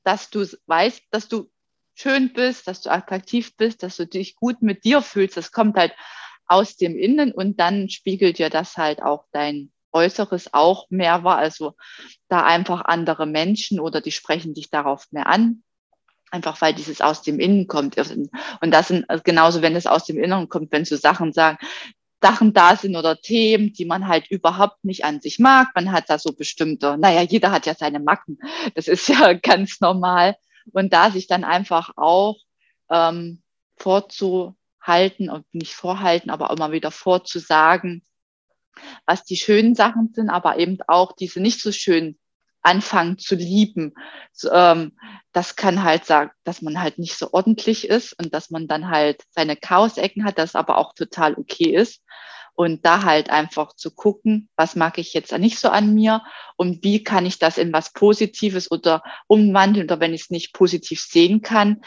dass 0.03 0.29
du 0.29 0.45
weißt, 0.67 1.01
dass 1.11 1.27
du 1.27 1.49
schön 1.95 2.33
bist, 2.33 2.67
dass 2.67 2.81
du 2.81 2.91
attraktiv 2.91 3.55
bist, 3.55 3.83
dass 3.83 3.97
du 3.97 4.07
dich 4.07 4.35
gut 4.35 4.61
mit 4.61 4.83
dir 4.83 5.01
fühlst. 5.01 5.37
Das 5.37 5.51
kommt 5.51 5.77
halt 5.77 5.93
aus 6.45 6.75
dem 6.75 6.97
Innen 6.97 7.31
und 7.31 7.59
dann 7.59 7.89
spiegelt 7.89 8.37
dir 8.37 8.49
das 8.49 8.77
halt 8.77 9.01
auch 9.01 9.25
dein 9.31 9.71
Äußeres 9.91 10.53
auch 10.53 10.89
mehr 10.89 11.23
war. 11.23 11.37
Also 11.37 11.75
da 12.27 12.43
einfach 12.43 12.81
andere 12.85 13.25
Menschen 13.25 13.79
oder 13.79 14.01
die 14.01 14.11
sprechen 14.11 14.53
dich 14.53 14.69
darauf 14.69 15.07
mehr 15.11 15.27
an. 15.27 15.63
Einfach 16.31 16.59
weil 16.61 16.73
dieses 16.73 16.99
aus 16.99 17.21
dem 17.21 17.39
Innen 17.39 17.67
kommt. 17.67 17.95
Und 17.97 18.71
das 18.71 18.87
sind 18.87 19.07
also 19.07 19.21
genauso, 19.23 19.61
wenn 19.61 19.75
es 19.75 19.85
aus 19.85 20.05
dem 20.05 20.17
Inneren 20.17 20.49
kommt, 20.49 20.71
wenn 20.71 20.83
so 20.83 20.95
Sachen 20.95 21.31
sagen, 21.31 21.59
Sachen 22.23 22.53
da 22.53 22.75
sind 22.75 22.95
oder 22.95 23.19
Themen, 23.19 23.73
die 23.73 23.85
man 23.85 24.07
halt 24.07 24.31
überhaupt 24.31 24.83
nicht 24.83 25.05
an 25.05 25.21
sich 25.21 25.39
mag. 25.39 25.67
Man 25.75 25.91
hat 25.91 26.09
da 26.09 26.17
so 26.17 26.31
bestimmte, 26.33 26.97
naja, 26.97 27.21
jeder 27.21 27.51
hat 27.51 27.65
ja 27.65 27.75
seine 27.75 27.99
Macken. 27.99 28.39
Das 28.75 28.87
ist 28.87 29.09
ja 29.09 29.33
ganz 29.41 29.79
normal. 29.79 30.35
Und 30.71 30.93
da 30.93 31.11
sich 31.11 31.27
dann 31.27 31.43
einfach 31.43 31.91
auch 31.97 32.37
ähm, 32.89 33.41
vorzuhalten 33.77 35.29
und 35.29 35.45
nicht 35.53 35.73
vorhalten, 35.73 36.29
aber 36.29 36.49
immer 36.51 36.71
wieder 36.71 36.91
vorzusagen, 36.91 38.05
was 39.05 39.23
die 39.23 39.37
schönen 39.37 39.75
Sachen 39.75 40.11
sind, 40.13 40.29
aber 40.29 40.57
eben 40.57 40.77
auch 40.87 41.13
diese 41.13 41.39
nicht 41.39 41.61
so 41.61 41.71
schönen 41.71 42.17
anfangen 42.63 43.17
zu 43.17 43.35
lieben. 43.35 43.93
Ähm, 44.51 44.97
das 45.33 45.55
kann 45.55 45.83
halt 45.83 46.05
sagen, 46.05 46.31
dass 46.43 46.61
man 46.61 46.81
halt 46.81 46.97
nicht 46.97 47.17
so 47.17 47.33
ordentlich 47.33 47.87
ist 47.87 48.13
und 48.13 48.33
dass 48.33 48.49
man 48.49 48.67
dann 48.67 48.89
halt 48.89 49.21
seine 49.29 49.55
Chaosecken 49.55 50.23
hat, 50.23 50.37
das 50.37 50.55
aber 50.55 50.77
auch 50.77 50.93
total 50.93 51.35
okay 51.35 51.75
ist. 51.75 52.01
Und 52.55 52.85
da 52.85 53.03
halt 53.03 53.29
einfach 53.29 53.75
zu 53.75 53.91
gucken, 53.91 54.49
was 54.55 54.75
mag 54.75 54.97
ich 54.99 55.13
jetzt 55.13 55.35
nicht 55.37 55.59
so 55.59 55.69
an 55.69 55.93
mir 55.93 56.21
und 56.55 56.83
wie 56.83 57.03
kann 57.03 57.25
ich 57.25 57.39
das 57.39 57.57
in 57.57 57.73
was 57.73 57.93
Positives 57.93 58.69
oder 58.69 59.01
umwandeln 59.27 59.87
oder 59.87 59.99
wenn 59.99 60.13
ich 60.13 60.23
es 60.23 60.29
nicht 60.29 60.53
positiv 60.53 61.01
sehen 61.01 61.41
kann, 61.41 61.81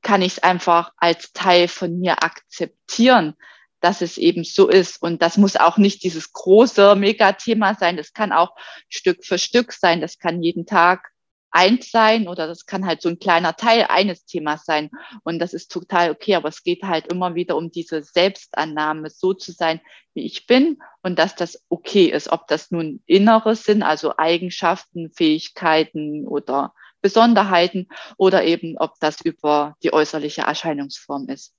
kann 0.00 0.22
ich 0.22 0.34
es 0.34 0.42
einfach 0.42 0.92
als 0.96 1.32
Teil 1.32 1.68
von 1.68 1.98
mir 1.98 2.22
akzeptieren, 2.22 3.34
dass 3.80 4.00
es 4.00 4.18
eben 4.18 4.44
so 4.44 4.68
ist. 4.68 5.02
Und 5.02 5.22
das 5.22 5.36
muss 5.36 5.56
auch 5.56 5.76
nicht 5.78 6.02
dieses 6.04 6.32
große 6.32 6.94
Megathema 6.94 7.74
sein. 7.74 7.96
Das 7.96 8.12
kann 8.12 8.32
auch 8.32 8.54
Stück 8.88 9.24
für 9.24 9.38
Stück 9.38 9.72
sein. 9.72 10.00
Das 10.00 10.18
kann 10.18 10.42
jeden 10.42 10.66
Tag 10.66 11.11
eins 11.52 11.90
sein 11.90 12.28
oder 12.28 12.46
das 12.46 12.66
kann 12.66 12.86
halt 12.86 13.02
so 13.02 13.08
ein 13.08 13.18
kleiner 13.18 13.54
Teil 13.54 13.86
eines 13.88 14.24
Themas 14.24 14.64
sein. 14.64 14.90
Und 15.22 15.38
das 15.38 15.54
ist 15.54 15.70
total 15.70 16.10
okay. 16.10 16.34
Aber 16.34 16.48
es 16.48 16.62
geht 16.62 16.82
halt 16.82 17.12
immer 17.12 17.34
wieder 17.34 17.56
um 17.56 17.70
diese 17.70 18.02
Selbstannahme, 18.02 19.10
so 19.10 19.34
zu 19.34 19.52
sein, 19.52 19.80
wie 20.14 20.24
ich 20.24 20.46
bin 20.46 20.78
und 21.02 21.18
dass 21.18 21.36
das 21.36 21.64
okay 21.68 22.06
ist. 22.06 22.32
Ob 22.32 22.48
das 22.48 22.70
nun 22.70 23.02
Inneres 23.06 23.64
sind, 23.64 23.82
also 23.82 24.14
Eigenschaften, 24.16 25.12
Fähigkeiten 25.12 26.26
oder 26.26 26.74
Besonderheiten 27.00 27.88
oder 28.16 28.44
eben 28.44 28.76
ob 28.78 28.94
das 29.00 29.20
über 29.20 29.76
die 29.82 29.92
äußerliche 29.92 30.42
Erscheinungsform 30.42 31.28
ist 31.28 31.54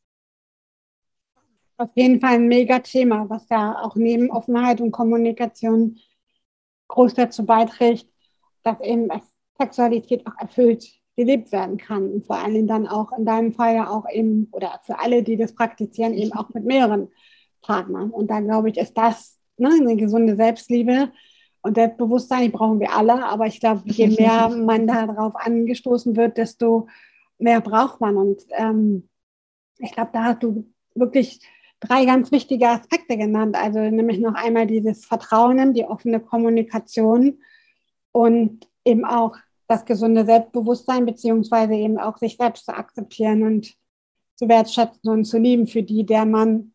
auf 1.77 1.89
jeden 1.95 2.19
Fall 2.19 2.35
ein 2.35 2.47
mega 2.47 2.79
Thema, 2.79 3.29
was 3.29 3.47
ja 3.49 3.81
auch 3.81 3.95
neben 3.95 4.31
Offenheit 4.31 4.81
und 4.81 4.91
Kommunikation 4.91 5.99
groß 6.87 7.13
dazu 7.15 7.45
beiträgt, 7.45 8.07
dass 8.63 8.79
eben 8.81 9.11
Sexualität 9.57 10.25
auch 10.27 10.39
erfüllt 10.39 10.85
gelebt 11.15 11.51
werden 11.51 11.77
kann. 11.77 12.11
Und 12.11 12.25
vor 12.25 12.37
allem 12.37 12.67
dann 12.67 12.87
auch 12.87 13.11
in 13.17 13.25
deinem 13.25 13.51
Fall 13.51 13.75
ja 13.75 13.89
auch 13.89 14.05
eben, 14.11 14.47
oder 14.51 14.79
für 14.83 14.99
alle, 14.99 15.23
die 15.23 15.37
das 15.37 15.53
praktizieren, 15.53 16.13
eben 16.13 16.33
auch 16.33 16.49
mit 16.53 16.65
mehreren 16.65 17.09
Partnern. 17.61 18.09
Und 18.09 18.29
da 18.31 18.39
glaube 18.39 18.69
ich, 18.69 18.77
ist 18.77 18.97
das 18.97 19.37
ne, 19.57 19.69
eine 19.79 19.95
gesunde 19.95 20.35
Selbstliebe 20.35 21.11
und 21.61 21.75
Selbstbewusstsein, 21.75 22.43
die 22.43 22.49
brauchen 22.49 22.79
wir 22.79 22.95
alle. 22.95 23.25
Aber 23.25 23.45
ich 23.45 23.59
glaube, 23.59 23.83
je 23.85 24.07
mehr 24.19 24.49
man 24.49 24.87
darauf 24.87 25.35
angestoßen 25.35 26.15
wird, 26.15 26.37
desto 26.37 26.87
mehr 27.37 27.61
braucht 27.61 28.01
man. 28.01 28.17
Und 28.17 28.43
ähm, 28.57 29.07
ich 29.77 29.91
glaube, 29.91 30.11
da 30.13 30.23
hast 30.23 30.43
du 30.43 30.65
wirklich 30.95 31.41
drei 31.79 32.05
ganz 32.05 32.31
wichtige 32.31 32.69
Aspekte 32.69 33.17
genannt. 33.17 33.55
Also 33.55 33.79
nämlich 33.79 34.19
noch 34.19 34.35
einmal 34.35 34.67
dieses 34.67 35.05
Vertrauen, 35.05 35.73
die 35.73 35.85
offene 35.85 36.19
Kommunikation 36.19 37.39
und 38.11 38.67
eben 38.85 39.05
auch 39.05 39.37
das 39.67 39.85
gesunde 39.85 40.25
Selbstbewusstsein, 40.25 41.05
beziehungsweise 41.05 41.73
eben 41.73 41.97
auch 41.97 42.17
sich 42.17 42.37
selbst 42.37 42.65
zu 42.65 42.75
akzeptieren 42.75 43.43
und 43.43 43.73
zu 44.35 44.47
wertschätzen 44.49 45.09
und 45.09 45.25
zu 45.25 45.37
lieben 45.37 45.67
für 45.67 45.83
die, 45.83 46.05
der 46.05 46.25
man 46.25 46.73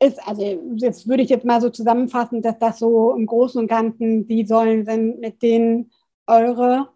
ist. 0.00 0.26
Also 0.26 0.42
jetzt 0.76 1.08
würde 1.08 1.22
ich 1.22 1.30
jetzt 1.30 1.44
mal 1.44 1.60
so 1.60 1.70
zusammenfassen, 1.70 2.42
dass 2.42 2.58
das 2.58 2.78
so 2.78 3.14
im 3.14 3.26
Großen 3.26 3.60
und 3.60 3.68
Ganzen 3.68 4.26
die 4.26 4.46
Säulen 4.46 4.84
sind, 4.84 5.20
mit 5.20 5.42
denen 5.42 5.90
eure 6.26 6.88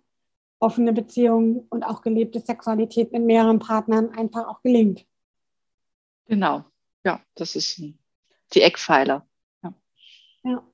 offene 0.60 0.92
Beziehung 0.92 1.66
und 1.70 1.82
auch 1.82 2.02
gelebte 2.02 2.40
Sexualität 2.40 3.12
mit 3.12 3.24
mehreren 3.24 3.58
Partnern 3.58 4.10
einfach 4.10 4.46
auch 4.46 4.62
gelingt. 4.62 5.04
Genau, 6.26 6.64
ja, 7.04 7.20
das 7.34 7.56
ist 7.56 7.78
die 7.78 8.62
Eckpfeiler. 8.62 9.26
Ja. 9.62 9.74
ja. 10.44 10.71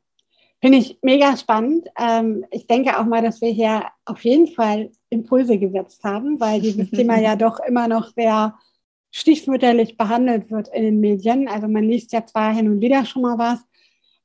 Finde 0.60 0.78
ich 0.78 0.98
mega 1.02 1.36
spannend. 1.36 1.88
Ähm, 1.98 2.44
ich 2.50 2.66
denke 2.66 2.98
auch 2.98 3.04
mal, 3.04 3.22
dass 3.22 3.40
wir 3.40 3.50
hier 3.50 3.84
auf 4.04 4.24
jeden 4.24 4.48
Fall 4.48 4.90
Impulse 5.08 5.58
gesetzt 5.58 6.02
haben, 6.02 6.40
weil 6.40 6.60
dieses 6.60 6.90
Thema 6.90 7.18
ja 7.20 7.36
doch 7.36 7.60
immer 7.60 7.86
noch 7.86 8.08
sehr 8.14 8.56
stiefmütterlich 9.10 9.96
behandelt 9.96 10.50
wird 10.50 10.68
in 10.68 10.82
den 10.82 11.00
Medien. 11.00 11.48
Also 11.48 11.68
man 11.68 11.84
liest 11.84 12.12
ja 12.12 12.26
zwar 12.26 12.52
hin 12.52 12.68
und 12.68 12.80
wieder 12.80 13.04
schon 13.04 13.22
mal 13.22 13.38
was, 13.38 13.60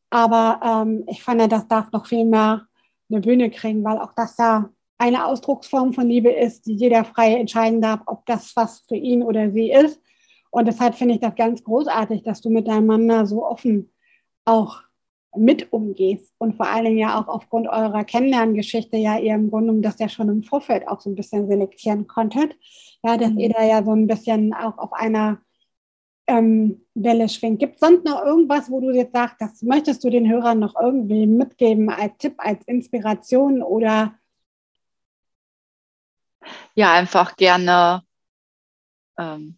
aber 0.09 0.59
ähm, 0.63 1.03
ich 1.07 1.23
fand, 1.23 1.51
das 1.51 1.67
darf 1.67 1.91
noch 1.91 2.07
viel 2.07 2.25
mehr 2.25 2.67
eine 3.09 3.21
Bühne 3.21 3.49
kriegen, 3.49 3.83
weil 3.83 3.99
auch 3.99 4.13
das 4.15 4.37
ja 4.37 4.69
eine 4.97 5.25
Ausdrucksform 5.25 5.93
von 5.93 6.07
Liebe 6.07 6.31
ist, 6.31 6.65
die 6.65 6.73
jeder 6.73 7.03
frei 7.03 7.35
entscheiden 7.35 7.81
darf, 7.81 8.01
ob 8.05 8.25
das 8.25 8.55
was 8.55 8.81
für 8.87 8.95
ihn 8.95 9.21
oder 9.21 9.51
sie 9.51 9.71
ist. 9.71 10.01
Und 10.49 10.67
deshalb 10.67 10.95
finde 10.95 11.15
ich 11.15 11.19
das 11.19 11.35
ganz 11.35 11.63
großartig, 11.63 12.23
dass 12.23 12.41
du 12.41 12.49
mit 12.49 12.67
deinem 12.67 12.87
Mann 12.87 13.07
da 13.07 13.25
so 13.25 13.45
offen 13.45 13.91
auch 14.45 14.81
mit 15.35 15.73
umgehst 15.73 16.33
und 16.37 16.55
vor 16.55 16.67
allen 16.67 16.85
Dingen 16.85 16.97
ja 16.97 17.19
auch 17.19 17.27
aufgrund 17.27 17.67
eurer 17.67 18.03
Kennenlerngeschichte 18.03 18.97
ja 18.97 19.17
ihr 19.17 19.35
im 19.35 19.49
Grunde 19.49 19.73
das 19.81 19.99
ja 19.99 20.09
schon 20.09 20.29
im 20.29 20.43
Vorfeld 20.43 20.87
auch 20.87 21.01
so 21.01 21.09
ein 21.09 21.15
bisschen 21.15 21.47
selektieren 21.47 22.07
konntet. 22.07 22.55
Ja, 23.03 23.17
dass 23.17 23.31
mhm. 23.31 23.39
ihr 23.39 23.49
da 23.49 23.63
ja 23.63 23.83
so 23.83 23.91
ein 23.91 24.07
bisschen 24.07 24.53
auch 24.53 24.77
auf 24.77 24.93
einer 24.93 25.41
ähm, 26.27 26.85
Welle 26.93 27.27
schwingt. 27.29 27.59
Gibt 27.59 27.75
es 27.75 27.79
sonst 27.79 28.05
noch 28.05 28.23
irgendwas, 28.23 28.69
wo 28.69 28.79
du 28.79 28.91
jetzt 28.91 29.13
sagst, 29.13 29.37
das 29.39 29.61
möchtest 29.61 30.03
du 30.03 30.09
den 30.09 30.29
Hörern 30.29 30.59
noch 30.59 30.75
irgendwie 30.79 31.27
mitgeben 31.27 31.89
als 31.89 32.17
Tipp, 32.17 32.35
als 32.37 32.63
Inspiration 32.65 33.61
oder? 33.61 34.15
Ja, 36.75 36.93
einfach 36.93 37.35
gerne 37.35 38.03
ähm, 39.17 39.57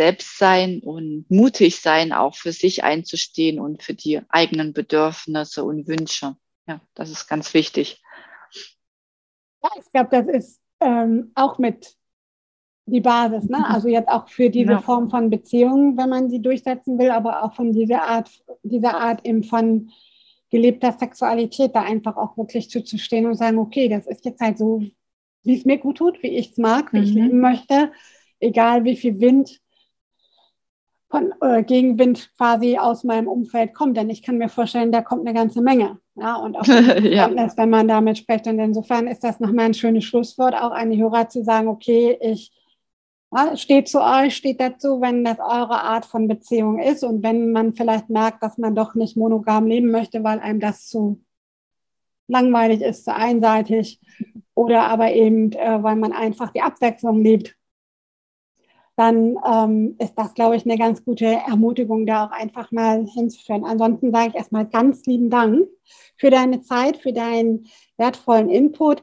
selbst 0.00 0.38
sein 0.38 0.80
und 0.82 1.26
mutig 1.28 1.82
sein, 1.82 2.14
auch 2.14 2.34
für 2.34 2.52
sich 2.52 2.84
einzustehen 2.84 3.60
und 3.60 3.82
für 3.82 3.92
die 3.92 4.22
eigenen 4.30 4.72
Bedürfnisse 4.72 5.62
und 5.62 5.88
Wünsche. 5.88 6.36
Ja, 6.66 6.80
das 6.94 7.10
ist 7.10 7.28
ganz 7.28 7.52
wichtig. 7.52 8.02
Ja, 9.62 9.68
ich 9.78 9.92
glaube, 9.92 10.08
das 10.10 10.26
ist 10.26 10.60
ähm, 10.80 11.32
auch 11.34 11.58
mit 11.58 11.96
die 12.86 13.02
Basis, 13.02 13.50
ne? 13.50 13.62
Also 13.68 13.88
jetzt 13.88 14.08
auch 14.08 14.26
für 14.26 14.48
diese 14.48 14.72
ja. 14.72 14.80
Form 14.80 15.10
von 15.10 15.28
Beziehungen, 15.28 15.98
wenn 15.98 16.08
man 16.08 16.30
sie 16.30 16.40
durchsetzen 16.40 16.98
will, 16.98 17.10
aber 17.10 17.42
auch 17.42 17.52
von 17.52 17.74
dieser 17.74 18.02
Art, 18.02 18.30
dieser 18.62 18.98
Art 18.98 19.26
eben 19.26 19.44
von 19.44 19.90
gelebter 20.48 20.92
Sexualität, 20.92 21.74
da 21.74 21.82
einfach 21.82 22.16
auch 22.16 22.38
wirklich 22.38 22.70
zuzustehen 22.70 23.26
und 23.26 23.34
sagen, 23.34 23.58
okay, 23.58 23.90
das 23.90 24.06
ist 24.06 24.24
jetzt 24.24 24.40
halt 24.40 24.56
so, 24.56 24.82
wie 25.42 25.58
es 25.58 25.66
mir 25.66 25.76
gut 25.76 25.98
tut, 25.98 26.22
wie 26.22 26.38
ich 26.38 26.52
es 26.52 26.56
mag, 26.56 26.90
wie 26.94 27.00
mhm. 27.00 27.04
ich 27.04 27.12
leben 27.12 27.40
möchte, 27.40 27.92
egal 28.40 28.84
wie 28.84 28.96
viel 28.96 29.20
Wind 29.20 29.59
von 31.10 31.34
äh, 31.40 31.64
Gegenwind 31.64 32.30
quasi 32.36 32.78
aus 32.78 33.02
meinem 33.02 33.26
Umfeld 33.26 33.74
kommt. 33.74 33.96
Denn 33.96 34.10
ich 34.10 34.22
kann 34.22 34.38
mir 34.38 34.48
vorstellen, 34.48 34.92
da 34.92 35.02
kommt 35.02 35.26
eine 35.26 35.34
ganze 35.34 35.60
Menge. 35.60 35.98
Ja, 36.14 36.36
und 36.36 36.56
auch 36.56 36.66
ja. 36.66 37.28
wenn 37.56 37.70
man 37.70 37.88
damit 37.88 38.18
spricht. 38.18 38.46
Und 38.46 38.60
insofern 38.60 39.08
ist 39.08 39.24
das 39.24 39.40
nochmal 39.40 39.66
ein 39.66 39.74
schönes 39.74 40.04
Schlusswort, 40.04 40.54
auch 40.54 40.70
an 40.70 40.90
die 40.90 41.02
Hörer 41.02 41.28
zu 41.28 41.42
sagen, 41.42 41.68
okay, 41.68 42.16
ich 42.20 42.52
ja, 43.32 43.56
steht 43.56 43.88
zu 43.88 44.00
euch, 44.00 44.36
steht 44.36 44.60
dazu, 44.60 45.00
wenn 45.00 45.24
das 45.24 45.38
eure 45.38 45.82
Art 45.82 46.04
von 46.04 46.26
Beziehung 46.26 46.80
ist 46.80 47.04
und 47.04 47.22
wenn 47.22 47.52
man 47.52 47.74
vielleicht 47.74 48.10
merkt, 48.10 48.42
dass 48.42 48.58
man 48.58 48.74
doch 48.74 48.94
nicht 48.94 49.16
monogam 49.16 49.66
leben 49.66 49.90
möchte, 49.90 50.24
weil 50.24 50.40
einem 50.40 50.58
das 50.60 50.88
zu 50.88 51.20
langweilig 52.26 52.82
ist, 52.82 53.04
zu 53.04 53.14
einseitig 53.14 54.00
oder 54.54 54.82
aber 54.82 55.12
eben, 55.12 55.52
äh, 55.52 55.82
weil 55.82 55.96
man 55.96 56.12
einfach 56.12 56.52
die 56.52 56.62
Abwechslung 56.62 57.22
liebt 57.22 57.56
dann 59.00 59.38
ähm, 59.50 59.96
ist 59.98 60.12
das, 60.14 60.34
glaube 60.34 60.56
ich, 60.56 60.66
eine 60.66 60.76
ganz 60.76 61.02
gute 61.02 61.24
Ermutigung, 61.24 62.04
da 62.04 62.26
auch 62.26 62.32
einfach 62.32 62.70
mal 62.70 63.06
hinzuführen. 63.06 63.64
Ansonsten 63.64 64.12
sage 64.12 64.28
ich 64.28 64.34
erstmal 64.34 64.66
ganz 64.66 65.06
lieben 65.06 65.30
Dank 65.30 65.68
für 66.18 66.28
deine 66.28 66.60
Zeit, 66.60 66.98
für 66.98 67.14
deinen 67.14 67.66
wertvollen 67.96 68.50
Input. 68.50 69.02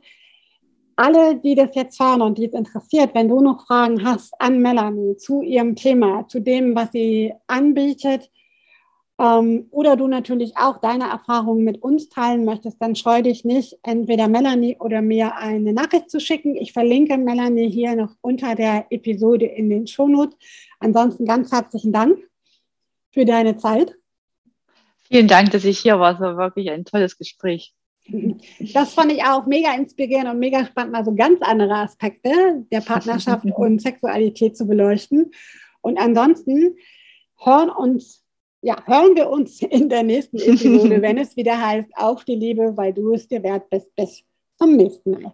Alle, 0.98 1.38
die 1.38 1.56
das 1.56 1.70
jetzt 1.74 2.00
hören 2.00 2.22
und 2.22 2.38
die 2.38 2.46
es 2.46 2.54
interessiert, 2.54 3.16
wenn 3.16 3.28
du 3.28 3.42
noch 3.42 3.66
Fragen 3.66 4.06
hast 4.06 4.40
an 4.40 4.62
Melanie 4.62 5.18
zu 5.18 5.42
ihrem 5.42 5.76
Thema, 5.76 6.28
zu 6.28 6.42
dem, 6.42 6.76
was 6.76 6.92
sie 6.92 7.34
anbietet, 7.48 8.30
oder 9.18 9.96
du 9.96 10.08
natürlich 10.08 10.58
auch 10.58 10.80
deine 10.80 11.10
Erfahrungen 11.10 11.64
mit 11.64 11.82
uns 11.82 12.08
teilen 12.10 12.46
möchtest, 12.46 12.80
dann 12.80 12.96
scheu 12.96 13.24
dich 13.24 13.44
nicht, 13.44 13.80
entweder 13.82 14.28
Melanie 14.28 14.78
oder 14.80 15.02
mir 15.02 15.36
eine 15.36 15.74
Nachricht 15.74 16.12
zu 16.12 16.20
schicken. 16.20 16.56
Ich 16.56 16.72
verlinke 16.72 17.18
Melanie 17.18 17.68
hier 17.68 17.96
noch 17.96 18.12
unter 18.22 18.54
der 18.54 18.86
Episode 18.92 19.46
in 19.46 19.72
den 19.72 19.88
Shownotes. 19.88 20.38
Ansonsten 20.80 21.26
ganz 21.26 21.52
herzlichen 21.52 21.92
Dank 21.92 22.20
für 23.12 23.26
deine 23.26 23.58
Zeit. 23.58 23.96
Vielen 25.08 25.28
Dank, 25.28 25.50
dass 25.50 25.66
ich 25.66 25.80
hier 25.80 26.00
war. 26.00 26.14
Es 26.14 26.20
war 26.20 26.38
wirklich 26.38 26.70
ein 26.70 26.86
tolles 26.86 27.18
Gespräch. 27.18 27.74
Das 28.74 28.94
fand 28.94 29.12
ich 29.12 29.24
auch 29.24 29.48
mega 29.48 29.74
inspirierend 29.74 30.30
und 30.30 30.40
mega 30.40 30.64
spannend, 30.66 30.94
mal 30.94 31.04
so 31.04 31.16
ganz 31.16 31.42
andere 31.42 31.74
Aspekte 31.76 32.66
der 32.72 32.82
Partnerschaft 32.82 33.46
und 33.56 33.82
Sexualität 33.82 34.56
zu 34.56 34.68
beleuchten. 34.68 35.32
Und 35.82 35.98
ansonsten 35.98 36.76
hören 37.44 37.70
uns 37.70 38.27
ja, 38.62 38.76
hören 38.86 39.16
wir 39.16 39.30
uns 39.30 39.62
in 39.62 39.90
der 39.90 40.04
nächsten 40.04 40.38
Episode, 40.38 41.02
wenn 41.02 41.18
es 41.18 41.36
wieder 41.36 41.60
heißt, 41.60 41.90
auf 41.96 42.24
die 42.26 42.36
Liebe, 42.36 42.76
weil 42.76 42.94
du 42.94 43.14
es 43.14 43.28
dir 43.28 43.44
wert 43.44 43.70
bist. 43.70 43.94
Bis 43.96 44.24
zum 44.58 44.76
nächsten 44.76 45.12
Mal. 45.12 45.34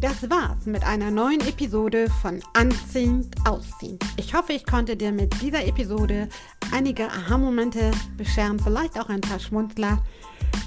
Das 0.00 0.30
war's 0.30 0.64
mit 0.64 0.86
einer 0.86 1.10
neuen 1.10 1.40
Episode 1.40 2.06
von 2.22 2.40
Anziehend 2.54 3.34
Ausziehend. 3.44 4.04
Ich 4.16 4.32
hoffe, 4.32 4.52
ich 4.52 4.64
konnte 4.64 4.96
dir 4.96 5.10
mit 5.10 5.42
dieser 5.42 5.66
Episode 5.66 6.28
einige 6.72 7.08
Aha-Momente 7.08 7.90
bescheren, 8.16 8.60
vielleicht 8.60 8.96
auch 8.96 9.08
ein 9.08 9.20
paar 9.20 9.40
Schmunzler 9.40 10.00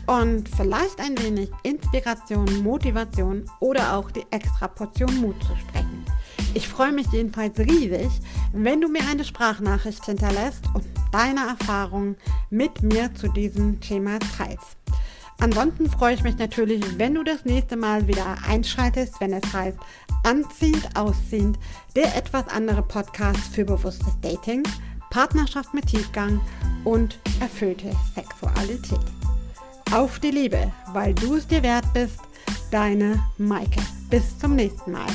und 0.08 0.50
vielleicht 0.50 1.00
ein 1.00 1.18
wenig 1.20 1.50
Inspiration, 1.64 2.64
Motivation 2.64 3.46
oder 3.60 3.96
auch 3.96 4.12
die 4.12 4.26
extra 4.32 4.68
Portion 4.68 5.16
Mut 5.22 5.36
zu 5.44 5.56
sprechen. 5.56 6.06
Ich 6.54 6.68
freue 6.68 6.92
mich 6.92 7.08
jedenfalls 7.12 7.58
riesig, 7.60 8.10
wenn 8.54 8.82
du 8.82 8.90
mir 8.90 9.02
eine 9.10 9.24
Sprachnachricht 9.24 10.06
hinterlässt 10.06 10.66
und 10.74 10.84
deine 11.12 11.48
Erfahrungen 11.48 12.18
mit 12.50 12.82
mir 12.82 13.14
zu 13.16 13.30
diesem 13.30 13.80
Thema 13.80 14.20
teilst. 14.38 14.78
Ansonsten 15.40 15.90
freue 15.90 16.14
ich 16.14 16.24
mich 16.24 16.38
natürlich, 16.38 16.84
wenn 17.00 17.16
du 17.16 17.24
das 17.24 17.46
nächste 17.46 17.76
Mal 17.76 18.08
wieder 18.08 18.38
einschaltest, 18.48 19.20
wenn 19.20 19.34
es 19.34 19.54
heißt 19.54 19.78
Anziehend, 20.24 20.96
Ausziehend, 20.96 21.58
der 21.96 22.16
etwas 22.16 22.48
andere 22.50 22.84
Podcast 22.84 23.56
für 23.56 23.66
bewusstes 23.66 24.20
Dating, 24.22 24.64
Partnerschaft 25.10 25.74
mit 25.74 25.88
Tiefgang 25.88 26.40
und 26.84 27.18
erfüllte 27.40 27.92
Sexualität. 28.14 29.21
Auf 29.92 30.20
die 30.20 30.32
Liebe, 30.32 30.72
weil 30.94 31.14
du 31.14 31.36
es 31.36 31.46
dir 31.46 31.62
wert 31.64 31.84
bist, 31.94 32.20
deine 32.72 33.22
Maike. 33.38 33.82
Bis 34.10 34.40
zum 34.40 34.56
nächsten 34.56 34.94
Mal. 34.94 35.10